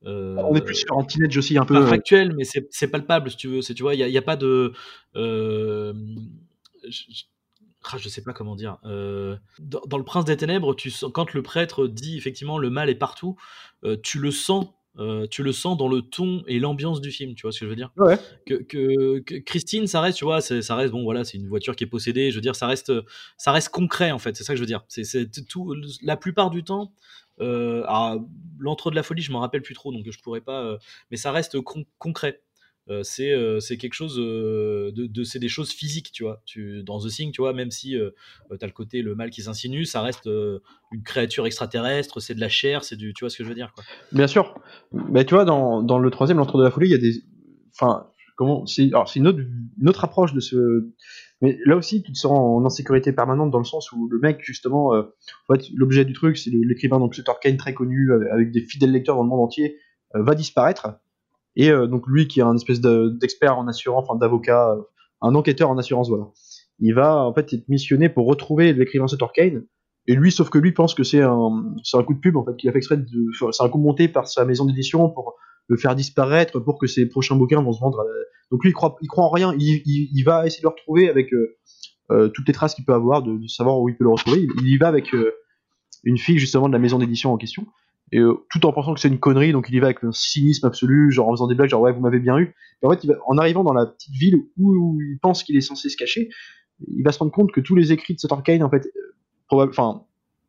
[0.04, 1.74] euh, on est plus sur un teenage aussi un peu.
[1.74, 3.60] Pas factuel, mais c'est palpable si tu veux.
[3.60, 4.72] Tu vois, il n'y a, a, pas de.
[5.16, 5.94] Euh,
[6.88, 7.24] je,
[7.92, 8.78] ah, je, sais pas comment dire.
[8.84, 12.96] Euh, dans, Le Prince des Ténèbres, tu quand le prêtre dit effectivement le mal est
[12.96, 13.36] partout,
[14.02, 14.66] tu le sens.
[15.30, 17.70] tu le sens dans le ton et l'ambiance du film, tu vois ce que je
[17.70, 17.92] veux dire?
[17.96, 18.18] Ouais.
[18.44, 18.54] que,
[19.20, 21.88] que, Christine, ça reste, tu vois, ça reste bon, voilà, c'est une voiture qui est
[21.88, 22.30] possédée.
[22.30, 22.92] Je veux dire, ça reste,
[23.38, 24.36] ça reste concret en fait.
[24.36, 24.84] C'est ça que je veux dire.
[24.88, 25.74] C'est tout.
[26.02, 30.04] La plupart du temps, euh, l'entre de la folie, je m'en rappelle plus trop, donc
[30.10, 30.62] je pourrais pas.
[30.62, 30.78] Euh,
[31.10, 31.58] mais ça reste
[31.98, 32.42] concret.
[32.88, 37.32] Euh, c'est quelque chose de, c'est des choses physiques tu vois tu dans The Thing
[37.32, 41.02] tu vois même si tu as le côté le mal qui s'insinue ça reste une
[41.02, 43.74] créature extraterrestre c'est de la chair c'est du tu vois ce que je veux dire
[44.12, 44.54] bien sûr
[44.92, 47.24] mais tu vois dans, dans le troisième l'entre de la folie il y a des
[47.74, 48.06] enfin
[48.36, 50.92] comment c'est alors c'est une autre approche de ce
[51.42, 54.38] mais là aussi, tu te sens en insécurité permanente dans le sens où le mec,
[54.40, 55.02] justement, euh,
[55.48, 58.92] en fait, l'objet du truc, c'est l'écrivain donc Sutter Kane très connu avec des fidèles
[58.92, 59.76] lecteurs dans le monde entier,
[60.14, 60.88] euh, va disparaître.
[61.54, 64.76] Et euh, donc lui, qui est un espèce d'expert en assurance, enfin d'avocat,
[65.20, 66.28] un enquêteur en assurance, voilà.
[66.78, 69.64] Il va en fait être missionné pour retrouver l'écrivain Sutter Kane.
[70.06, 72.56] Et lui, sauf que lui pense que c'est un, un coup de pub en fait
[72.56, 73.06] qu'il a fait exprès de,
[73.50, 75.34] c'est un coup monté par sa maison d'édition pour
[75.68, 78.04] le faire disparaître pour que ses prochains bouquins vont se vendre.
[78.50, 79.54] Donc lui, il croit, il croit en rien.
[79.58, 81.56] Il, il, va essayer de le retrouver avec euh,
[82.10, 84.46] euh, toutes les traces qu'il peut avoir, de, savoir où il peut le retrouver.
[84.60, 85.32] Il, y va avec euh,
[86.04, 87.66] une fille justement de la maison d'édition en question,
[88.12, 89.52] et tout en pensant que c'est une connerie.
[89.52, 91.92] Donc il y va avec un cynisme absolu, genre en faisant des blagues, genre ouais,
[91.92, 92.54] vous m'avez bien eu.
[92.82, 95.96] En fait, en arrivant dans la petite ville où, il pense qu'il est censé se
[95.96, 96.28] cacher,
[96.86, 98.86] il va se rendre compte que tous les écrits de Sutter Kane, en fait,
[99.48, 100.04] enfin,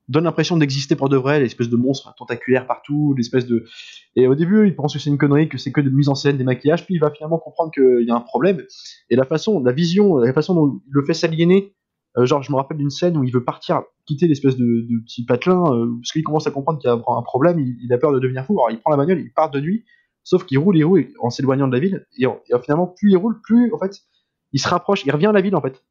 [0.07, 3.65] donne l'impression d'exister pour de vrai, l'espèce de monstre tentaculaire partout, l'espèce de.
[4.15, 6.15] Et au début, il pense que c'est une connerie, que c'est que de mise en
[6.15, 8.63] scène, des maquillages, puis il va finalement comprendre qu'il y a un problème.
[9.09, 11.73] Et la façon, la vision, la façon dont il le fait s'aliéner,
[12.17, 15.25] euh, genre, je me rappelle d'une scène où il veut partir, quitter l'espèce de, petit
[15.25, 18.13] patelin, euh, parce qu'il commence à comprendre qu'il y a un problème, il, a peur
[18.13, 18.53] de devenir fou.
[18.53, 19.83] Alors il prend la bagnole, il part de nuit,
[20.23, 23.17] sauf qu'il roule, il roule en s'éloignant de la ville, et, et finalement, plus il
[23.17, 24.01] roule, plus en fait,
[24.53, 25.83] il se rapproche, il revient à la ville en fait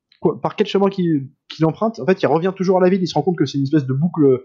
[0.43, 3.14] par quel chemin qu'il emprunte, en fait, il revient toujours à la ville, il se
[3.14, 4.45] rend compte que c'est une espèce de boucle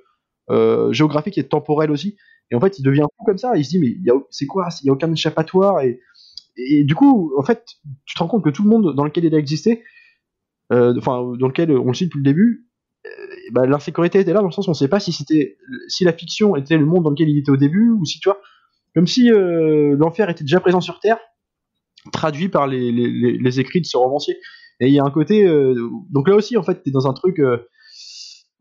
[0.49, 2.17] euh, géographique et temporelle aussi.
[2.49, 3.95] Et en fait, il devient fou comme ça, il se dit, mais
[4.30, 5.82] c'est quoi Il n'y a aucun échappatoire.
[5.82, 7.63] Et, du coup, en fait,
[8.05, 9.84] tu te rends compte que tout le monde dans lequel il a existé,
[10.74, 12.67] euh, enfin, dans lequel on le suit depuis le début,
[13.05, 13.09] euh,
[13.51, 15.57] bah, l'insécurité était là dans le sens où on ne sait pas si c'était
[15.88, 18.30] si la fiction était le monde dans lequel il était au début ou si tu
[18.30, 18.39] vois
[18.93, 21.17] comme si l'enfer était déjà présent sur Terre
[22.13, 24.38] traduit par les, les écrits de ce romancier
[24.82, 25.47] et il y a un côté.
[25.47, 25.75] Euh,
[26.09, 27.39] donc là aussi, en fait, t'es dans un truc.
[27.39, 27.57] Euh,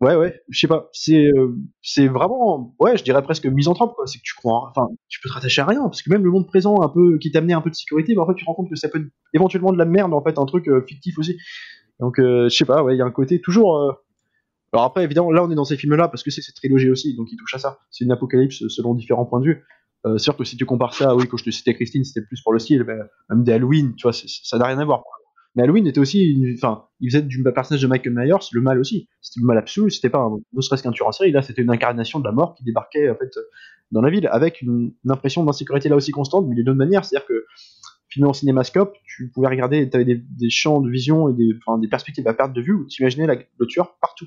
[0.01, 0.89] ouais, ouais, je sais pas.
[0.93, 2.75] C'est euh, c'est vraiment.
[2.79, 4.07] Ouais, je dirais presque misanthrope, quoi.
[4.07, 4.69] C'est que tu crois.
[4.71, 5.83] Enfin, tu peux te rattacher à rien.
[5.83, 8.21] Parce que même le monde présent, un peu, qui t'amenait un peu de sécurité, mais
[8.21, 10.23] en fait, tu te rends compte que ça peut être éventuellement de la merde, en
[10.23, 11.39] fait, un truc fictif aussi.
[11.99, 13.99] Donc, je sais pas, ouais, il y a un côté toujours.
[14.73, 17.17] Alors après, évidemment, là, on est dans ces films-là parce que c'est cette trilogie aussi,
[17.17, 17.81] donc il touche à ça.
[17.91, 19.65] C'est une apocalypse selon différents points de vue.
[20.07, 22.41] Euh, sûr que si tu compares ça, oui, quand je te citais Christine, c'était plus
[22.43, 22.85] pour le style,
[23.29, 25.03] même des Halloween, tu vois, ça n'a rien à voir.
[25.55, 29.09] Mais Halloween était aussi, enfin, il faisait du personnage de Michael Myers le mal aussi.
[29.21, 31.33] C'était le mal absolu, c'était pas un, ne serait-ce qu'un tueur en série.
[31.33, 33.31] Là, c'était une incarnation de la mort qui débarquait en fait
[33.91, 37.05] dans la ville avec une, impression d'insécurité là aussi constante, mais d'une autre manière.
[37.05, 37.47] C'est-à-dire que
[38.09, 41.79] filmé en cinémascope, tu pouvais regarder, tu avais des, champs de vision et des, enfin,
[41.79, 43.27] des perspectives à perte de vue où tu imaginais
[43.59, 44.27] le tueur partout.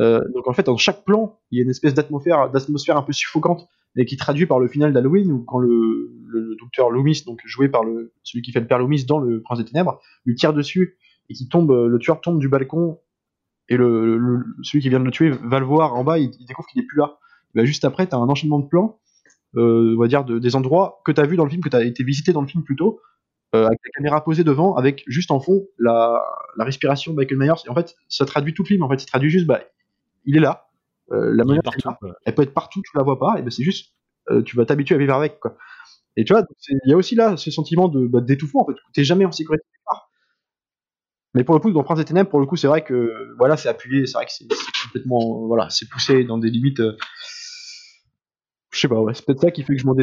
[0.00, 3.02] Euh, donc en fait, dans chaque plan, il y a une espèce d'atmosphère, d'atmosphère un
[3.02, 6.12] peu suffocante et qui traduit par le final d'Halloween où quand le,
[6.60, 7.82] docteur Loomis, donc joué par
[8.22, 10.98] celui qui fait le père Loomis dans le Prince des Ténèbres, lui tire dessus
[11.30, 12.98] et qui tombe, le tueur tombe du balcon
[13.68, 16.68] et le, celui qui vient de le tuer va le voir en bas, il, découvre
[16.68, 17.18] qu'il est plus là.
[17.54, 18.98] Bah, juste après, t'as un enchaînement de plans,
[19.56, 21.84] euh, on va dire de, des endroits que t'as vu dans le film, que t'as
[21.84, 23.00] été visité dans le film plus tôt,
[23.54, 26.22] euh, avec la caméra posée devant, avec juste en fond la,
[26.56, 27.62] la respiration de Michael Myers.
[27.66, 28.82] Et en fait, ça traduit tout le film.
[28.82, 29.60] En fait, ça traduit juste, bah,
[30.24, 30.65] il est là.
[31.12, 31.62] Euh, la menace,
[32.24, 33.94] elle, peut être partout, tu la vois pas, et ben c'est juste,
[34.30, 35.56] euh, tu vas t'habituer à vivre avec, quoi.
[36.16, 38.78] Et tu vois, il y a aussi là ce sentiment de bah, d'étouffement, en fait,
[38.92, 39.64] t'es jamais en sécurité
[41.34, 43.58] Mais pour le coup, dans Prince des Ténèbres, pour le coup, c'est vrai que voilà,
[43.58, 44.46] c'est appuyé, c'est vrai que c'est
[44.84, 46.80] complètement, voilà, c'est poussé dans des limites.
[46.80, 46.96] Euh,
[48.70, 49.94] je sais pas, ouais, c'est peut-être ça qui fait que je m'en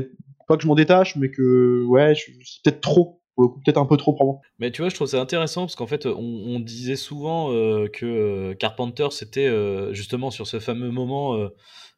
[0.48, 3.78] pas que je m'en détache, mais que ouais, c'est peut-être trop pour le coup, peut-être
[3.78, 4.42] un peu trop moi.
[4.60, 8.06] Mais tu vois, je trouve ça intéressant parce qu'en fait, on, disait souvent euh, que
[8.06, 9.50] euh, Carpenter, c'était
[9.94, 11.38] justement sur ce fameux moment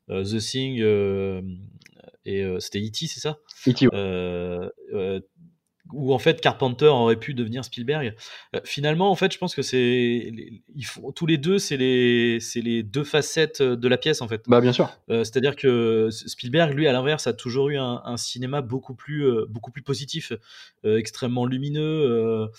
[0.09, 0.79] The Thing
[2.25, 3.37] et c'était E.T., c'est ça?
[3.67, 3.87] E.T.
[5.93, 8.15] où en fait Carpenter aurait pu devenir Spielberg.
[8.55, 10.33] Euh, finalement, en fait, je pense que c'est
[11.15, 14.43] tous les deux, c'est les c'est les deux facettes de la pièce en fait.
[14.47, 14.89] Bah bien sûr.
[15.09, 19.45] Euh, c'est-à-dire que Spielberg, lui, à l'inverse, a toujours eu un, cinéma beaucoup plus euh,
[19.49, 20.31] beaucoup plus positif,
[20.83, 22.49] extrêmement lumineux.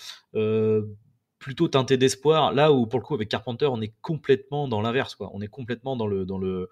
[1.39, 5.13] plutôt teinté d'espoir là où pour le coup avec Carpenter on est complètement dans l'inverse
[5.13, 6.67] quoi on est complètement dans le dans le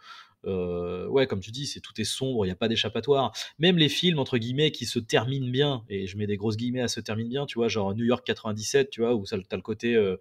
[0.45, 3.31] euh, ouais, comme tu dis, c'est tout est sombre, il n'y a pas d'échappatoire.
[3.59, 6.81] Même les films entre guillemets qui se terminent bien, et je mets des grosses guillemets
[6.81, 9.55] à se terminer bien, tu vois, genre New York 97, tu vois, où ça t'as
[9.55, 10.17] le côté euh,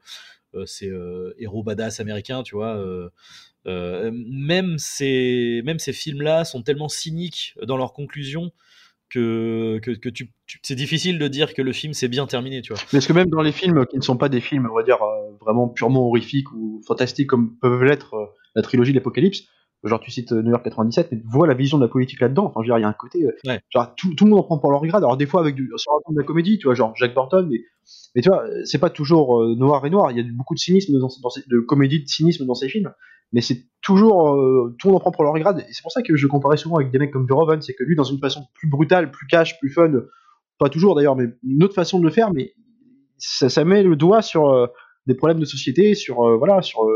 [0.54, 0.90] euh, c'est
[1.38, 2.82] héros badass américain, tu vois.
[3.66, 8.52] même ces même ces films-là sont tellement cyniques dans leurs conclusions
[9.10, 9.80] que,
[10.62, 12.82] c'est difficile de dire que le film s'est bien terminé, tu vois.
[12.92, 14.82] Mais est-ce que même dans les films qui ne sont pas des films, on va
[14.82, 14.98] dire,
[15.40, 19.44] vraiment purement horrifiques ou fantastiques comme peuvent l'être la trilogie de l'Apocalypse,
[19.88, 22.46] genre tu cites New York 97, mais vois la vision de la politique là-dedans.
[22.46, 24.40] Enfin, je veux dire, il y a un côté, euh, genre tout, tout, le monde
[24.40, 25.02] en prend pour leur grade.
[25.02, 27.46] Alors des fois avec du, sur la de la comédie, tu vois, genre Jack Burton,
[27.50, 27.60] mais,
[28.14, 30.10] mais tu vois, c'est pas toujours euh, noir et noir.
[30.10, 32.68] Il y a beaucoup de cynisme dans, dans ces, de comédie, de cynisme dans ces
[32.68, 32.92] films,
[33.32, 35.60] mais c'est toujours euh, tout le monde en prend pour leur grade.
[35.68, 37.84] Et c'est pour ça que je comparais souvent avec des mecs comme Verhoeven, c'est que
[37.84, 39.92] lui, dans une façon plus brutale, plus cash, plus fun,
[40.58, 42.54] pas toujours d'ailleurs, mais une autre façon de le faire, mais
[43.18, 44.70] ça, ça met le doigt sur
[45.06, 46.86] des problèmes de société, sur voilà, sur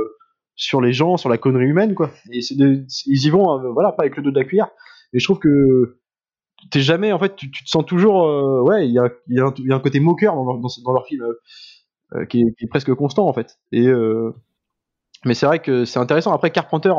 [0.59, 2.11] sur les gens, sur la connerie humaine, quoi.
[2.33, 4.69] Et c'est ils y vont, euh, voilà, pas avec le dos de la cuillère.
[5.13, 6.01] Et je trouve que
[6.73, 9.75] t'es jamais, en fait, tu, te sens toujours, euh, ouais, il y a, y, a
[9.75, 11.23] un côté moqueur dans, dans, dans leur film
[12.13, 13.59] euh, qui, est, qui, est, presque constant, en fait.
[13.73, 13.87] Et
[15.25, 16.33] mais c'est vrai que c'est intéressant.
[16.33, 16.93] Après Carpenter,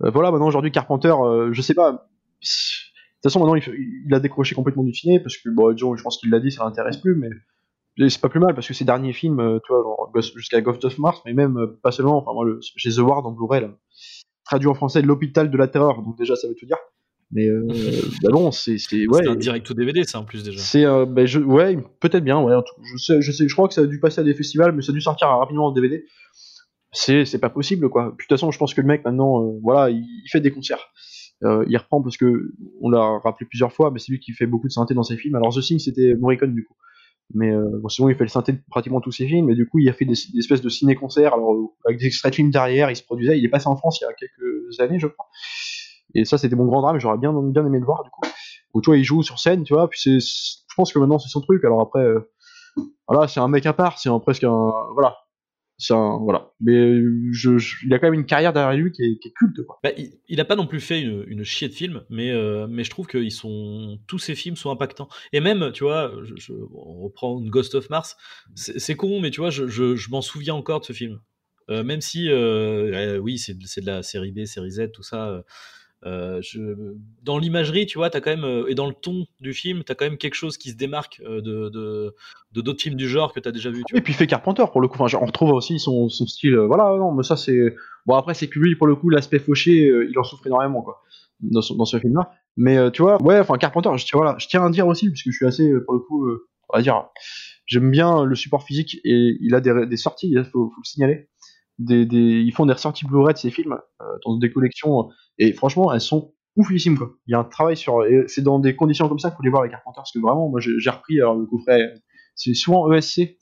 [0.00, 1.14] voilà, maintenant aujourd'hui Carpenter,
[1.52, 1.92] je sais pas.
[1.92, 6.18] De toute façon, maintenant il, a décroché complètement du ciné parce que bon, je pense
[6.18, 7.28] qu'il l'a dit, ça l'intéresse plus, mais
[7.96, 10.84] c'est pas plus mal parce que ces derniers films, euh, tu vois, genre jusqu'à Ghost
[10.84, 13.68] of Mars, mais même euh, pas seulement, enfin moi le, j'ai The Ward en Blu-ray
[14.46, 16.78] traduit en français l'hôpital de la terreur, donc déjà ça veut tout dire.
[17.32, 17.66] Mais euh,
[18.22, 19.22] bah bon, c'est c'est ouais.
[19.24, 20.58] C'est un direct ou DVD, ça en plus déjà.
[20.58, 22.54] C'est euh, bah, je, ouais, peut-être bien, ouais.
[22.82, 24.82] Je sais, je sais, je crois que ça a dû passer à des festivals, mais
[24.82, 26.04] ça a dû sortir rapidement en DVD.
[26.92, 28.14] C'est c'est pas possible quoi.
[28.16, 30.40] Puis de toute façon, je pense que le mec maintenant, euh, voilà, il, il, fait
[30.40, 30.92] des concerts.
[31.42, 34.68] il reprend parce que on l'a rappelé plusieurs fois, mais c'est lui qui fait beaucoup
[34.68, 35.34] de synthé dans ses films.
[35.34, 36.74] Alors The Thing, c'était Morricone du coup.
[37.34, 39.50] Mais euh, bon, sinon, il fait le synthé de pratiquement tous ses films.
[39.50, 41.54] Et du coup, il a fait des, espèces de ciné-concerts, alors
[41.84, 42.90] avec des extraits de films derrière.
[42.90, 43.38] Il se produisait.
[43.38, 45.26] Il est passé en France il y a quelques années, je crois.
[46.14, 46.98] Et ça, c'était mon grand drame.
[46.98, 48.22] J'aurais bien, bien aimé le voir, du coup.
[48.74, 49.88] Où tu vois, il joue sur scène, tu vois.
[49.88, 51.64] Puis c'est, je pense que maintenant, c'est son truc.
[51.64, 52.30] Alors après, euh,
[53.08, 53.98] voilà, c'est un mec à part.
[53.98, 55.16] C'est presque un, voilà,
[55.88, 56.52] voilà.
[56.60, 56.96] Mais
[57.32, 59.60] je, il a quand même une carrière derrière lui qui est, culte.
[59.82, 62.90] Bah, il, n'a pas non plus fait une, chier de film, mais, euh, mais je
[62.90, 65.08] trouve que ils sont, tous ces films sont impactants.
[65.32, 68.16] Et même, tu vois, je, on reprend Ghost of Mars,
[68.54, 71.20] c'est con, mais tu vois, je, je m'en souviens encore de ce film.
[71.68, 75.42] Euh, même si, euh, oui, c'est de la série B, série Z, tout ça.
[76.06, 76.60] Euh, je...
[77.22, 79.90] Dans l'imagerie, tu vois, as quand même, euh, et dans le ton du film, tu
[79.90, 83.32] as quand même quelque chose qui se démarque euh, de, de, d'autres films du genre
[83.32, 83.82] que tu as déjà vu.
[83.92, 85.02] et puis fait Carpenter pour le coup.
[85.02, 86.56] Enfin, on retrouve aussi son, son style.
[86.56, 87.74] voilà, non, mais ça c'est.
[88.06, 91.02] Bon, après, c'est que lui, pour le coup, l'aspect fauché, il en souffre énormément, quoi,
[91.40, 92.30] dans, dans ce film-là.
[92.56, 95.36] Mais tu vois, ouais, enfin, Carpenter, je, voilà, je tiens à dire aussi, puisque je
[95.36, 96.30] suis assez, pour le coup,
[96.68, 97.06] on va dire,
[97.66, 100.84] j'aime bien le support physique et il a des, des sorties, il faut, faut le
[100.88, 101.28] signaler.
[101.78, 103.76] Des, des, ils font des ressorties Blu-ray de ces films
[104.24, 107.12] dans des collections et franchement, elles sont oufissimes quoi.
[107.26, 109.50] Il y a un travail sur, c'est dans des conditions comme ça qu'il faut les
[109.50, 111.94] voir les Carpenters parce que vraiment, moi j'ai repris alors, le coffret,
[112.34, 113.36] c'est souvent ESC,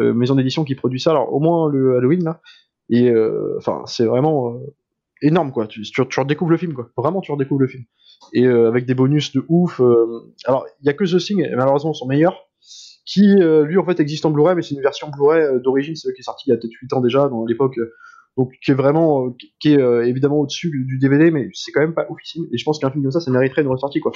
[0.00, 2.40] euh, maison d'édition qui produit ça, alors au moins le Halloween là,
[2.92, 4.74] et euh, enfin c'est vraiment euh,
[5.22, 5.66] énorme quoi.
[5.66, 6.90] Tu, tu, redécouvres le film quoi.
[6.96, 7.84] Vraiment tu redécouvres le film.
[8.32, 9.80] Et euh, avec des bonus de ouf.
[10.46, 12.48] alors il y a que The Thing, malheureusement son meilleur,
[13.04, 16.20] qui lui en fait existe en Blu-ray, mais c'est une version Blu-ray d'origine, c'est qui
[16.20, 17.76] est sorti il y a peut-être 8 ans déjà, dans l'époque
[18.36, 19.30] donc qui est vraiment, euh,
[19.60, 22.46] qui est euh, évidemment au-dessus du DVD, mais c'est quand même pas oufissime.
[22.52, 24.12] Et je pense qu'un film comme ça, ça mériterait une ressortie, quoi.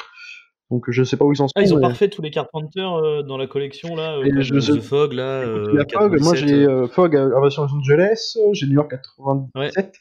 [0.70, 1.52] Donc je sais pas où ils en sont.
[1.54, 4.16] Ah, ils ont parfait tous les Carpenter euh, dans la collection là.
[4.18, 5.44] Euh, The Fog là.
[5.92, 9.94] Fog, moi j'ai Fog à version Los Angeles, j'ai New York 97.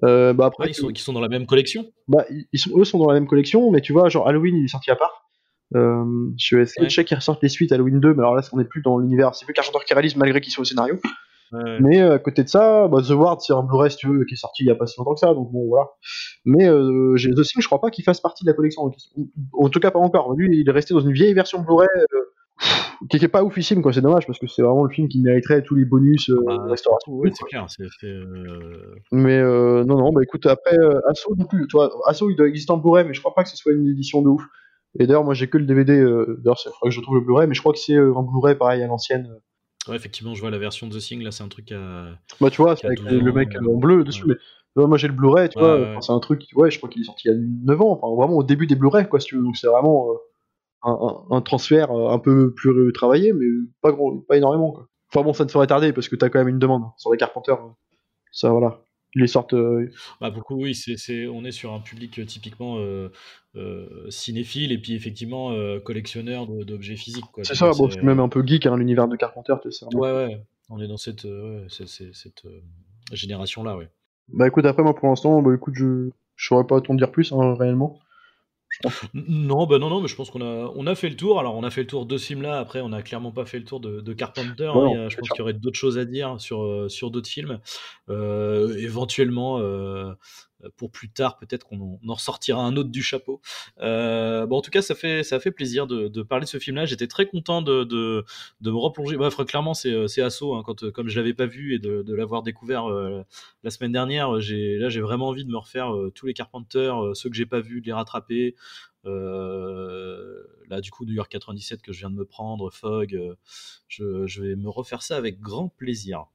[0.00, 0.34] Ouais.
[0.34, 1.86] bah après, ils, sont, ils sont dans la même collection?
[2.08, 4.64] Bah ils sont, eux sont dans la même collection, mais tu vois genre Halloween il
[4.64, 5.28] est sorti à part.
[5.72, 8.58] je vais essayer de checker qu'ils ressortent les suites Halloween 2, mais alors là on
[8.58, 10.98] est plus dans l'univers, c'est plus Carpenter qui réalise malgré qu'ils soient au scénario.
[11.80, 14.34] Mais euh, à côté de ça, bah, The Ward, c'est un Blu-ray, tu veux, qui
[14.34, 15.88] est sorti il y a pas si longtemps que ça, donc bon, voilà.
[16.44, 18.90] Mais euh, The Thing, je crois pas qu'il fasse partie de la collection.
[19.52, 20.32] En tout cas, pas encore.
[20.34, 22.18] Lui, il est resté dans une vieille version Blu-ray, euh,
[23.10, 25.62] qui est pas oufissime quoi c'est dommage parce que c'est vraiment le film qui mériterait
[25.64, 27.66] tous les bonus euh, Bah, restauration c'est clair.
[28.04, 30.76] euh, mais euh, non non bah écoute après
[31.08, 33.48] Asso non plus toi Asso il doit exister en Blu-ray mais je crois pas que
[33.48, 34.42] ce soit une édition de ouf
[35.00, 37.48] et d'ailleurs moi j'ai que le DVD d'ailleurs il faudrait que je trouve le Blu-ray
[37.48, 39.28] mais je crois que c'est en Blu-ray pareil à l'ancienne
[39.88, 41.22] Ouais, effectivement, je vois la version de The Thing.
[41.22, 42.18] Là, c'est un truc à.
[42.40, 44.36] bah tu vois c'est avec 12 le ans, mec euh, en bleu dessus ouais.
[44.76, 46.88] mais moi j'ai le Blu-ray tu Ouais, vois ouais, c'est un truc ouais je crois
[46.88, 49.20] qu'il est sorti il y a 9 ans enfin vraiment au début des Blu-ray quoi
[49.20, 50.16] si tu veux donc c'est vraiment euh,
[50.84, 53.46] un, un- un transfert euh, un peu plus travaillé mais
[53.82, 56.38] pas gros pas énormément quoi enfin bon ça ne saurait tarder parce que t'as quand
[56.40, 57.76] même une demande sur les Carpenters hein.
[58.32, 58.80] ça voilà
[59.14, 59.90] les sortent euh,
[60.20, 60.74] Bah, beaucoup, oui.
[60.74, 63.08] C'est, on est sur un public euh, typiquement euh,
[64.08, 67.24] cinéphile et puis effectivement euh, collectionneur d'objets physiques.
[67.42, 69.84] C'est ça bon c'est même un peu geek hein, l'univers de Carpenter tu sais, c'est
[69.84, 70.42] vraiment- Ouais, ouais.
[70.70, 71.66] On est dans cette, euh,
[73.12, 73.90] génération-là, ouais.
[74.28, 77.30] bah écoute après moi pour l'instant bah écoute je je saurais pas t'en dire plus
[77.32, 77.98] hein, réellement
[79.14, 81.38] Non, bah non, non, mais je pense qu'on a, on a fait le tour.
[81.38, 82.58] Alors, on a fait le tour de ce film-là.
[82.58, 84.64] Après, on a clairement pas fait le tour de, de Carpenter.
[84.66, 84.72] hein.
[84.74, 86.88] Ouais, Il y a- je pense qu'il y aurait d'autres choses à dire sur, euh,
[86.88, 87.60] sur d'autres films.
[88.08, 90.12] Euh, éventuellement, euh,
[90.76, 93.40] pour plus tard, peut-être qu'on en, ressortira un autre du chapeau.
[93.80, 96.84] Euh, bon, en tout cas, ça fait, ça fait plaisir de, parler de ce film-là.
[96.86, 98.24] J'étais très content de, de,
[98.62, 99.16] me replonger.
[99.16, 100.54] Bref, clairement, c'est, euh, c'est Asso.
[100.54, 103.22] Hein, quand, euh, comme je l'avais pas vu et de, l'avoir découvert euh,
[103.62, 107.02] la semaine dernière, j'ai, là, j'ai vraiment envie de me refaire euh, tous les Carpenters,
[107.02, 108.54] euh, ceux que j'ai pas vus, de les rattraper.
[109.04, 113.34] Euh, là, du coup, New York 97 que je viens de me prendre, Fog, euh,
[113.88, 116.26] je, je vais me refaire ça avec grand plaisir.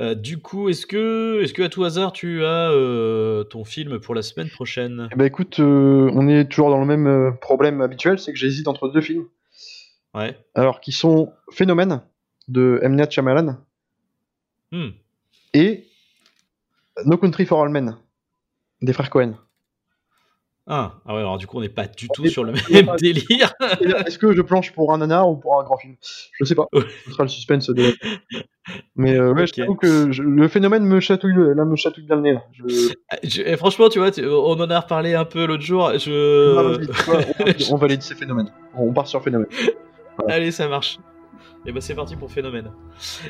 [0.00, 3.98] Euh, du coup, est-ce que, est-ce que à tout hasard, tu as euh, ton film
[3.98, 5.08] pour la semaine prochaine?
[5.12, 8.68] Eh bah écoute euh, on est toujours dans le même problème habituel c'est que j'hésite
[8.68, 9.24] entre deux films
[10.14, 10.36] Ouais.
[10.54, 12.02] alors qui sont Phénomène
[12.48, 12.94] de M.
[12.96, 13.56] Night Shyamalan
[14.72, 14.90] Hmm.
[15.54, 15.86] et
[17.04, 17.96] No Country for All Men
[18.82, 19.34] des frères Cohen.
[20.66, 22.86] Ah, ah ouais, alors du coup, on n'est pas du On tout sur le même
[22.86, 23.52] pas- délire.
[24.06, 25.96] Est-ce que je planche pour un nanar ou pour un grand film?
[26.40, 26.66] Je sais pas.
[27.04, 27.94] Ce sera le suspense de.
[28.96, 32.04] Mais euh, ouais, je t'avoue que je- le phénomène me chatouille, le- là, me chatouille
[32.06, 32.38] bien le nez.
[32.52, 32.94] Je...
[33.22, 35.86] Je- et franchement, tu vois, tu- on en a reparlé un peu l'autre jour.
[35.88, 36.52] Ah, Je...
[36.54, 38.50] vois, on, valide, on valide ces phénomènes.
[38.74, 39.48] On part sur phénomène.
[40.28, 40.98] Allez, ça marche.
[41.66, 42.70] Et bah c'est parti pour Phénomène.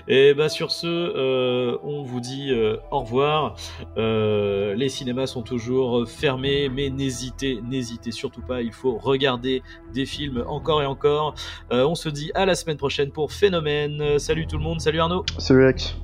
[0.09, 3.57] Et bah sur ce, euh, on vous dit euh, au revoir.
[3.97, 8.63] Euh, les cinémas sont toujours fermés, mais n'hésitez, n'hésitez surtout pas.
[8.63, 9.63] Il faut regarder
[9.93, 11.35] des films encore et encore.
[11.71, 14.19] On se dit à la semaine prochaine pour Phénomène.
[14.19, 15.25] Salut tout le monde, salut Arnaud.
[15.39, 15.97] Salut Alex.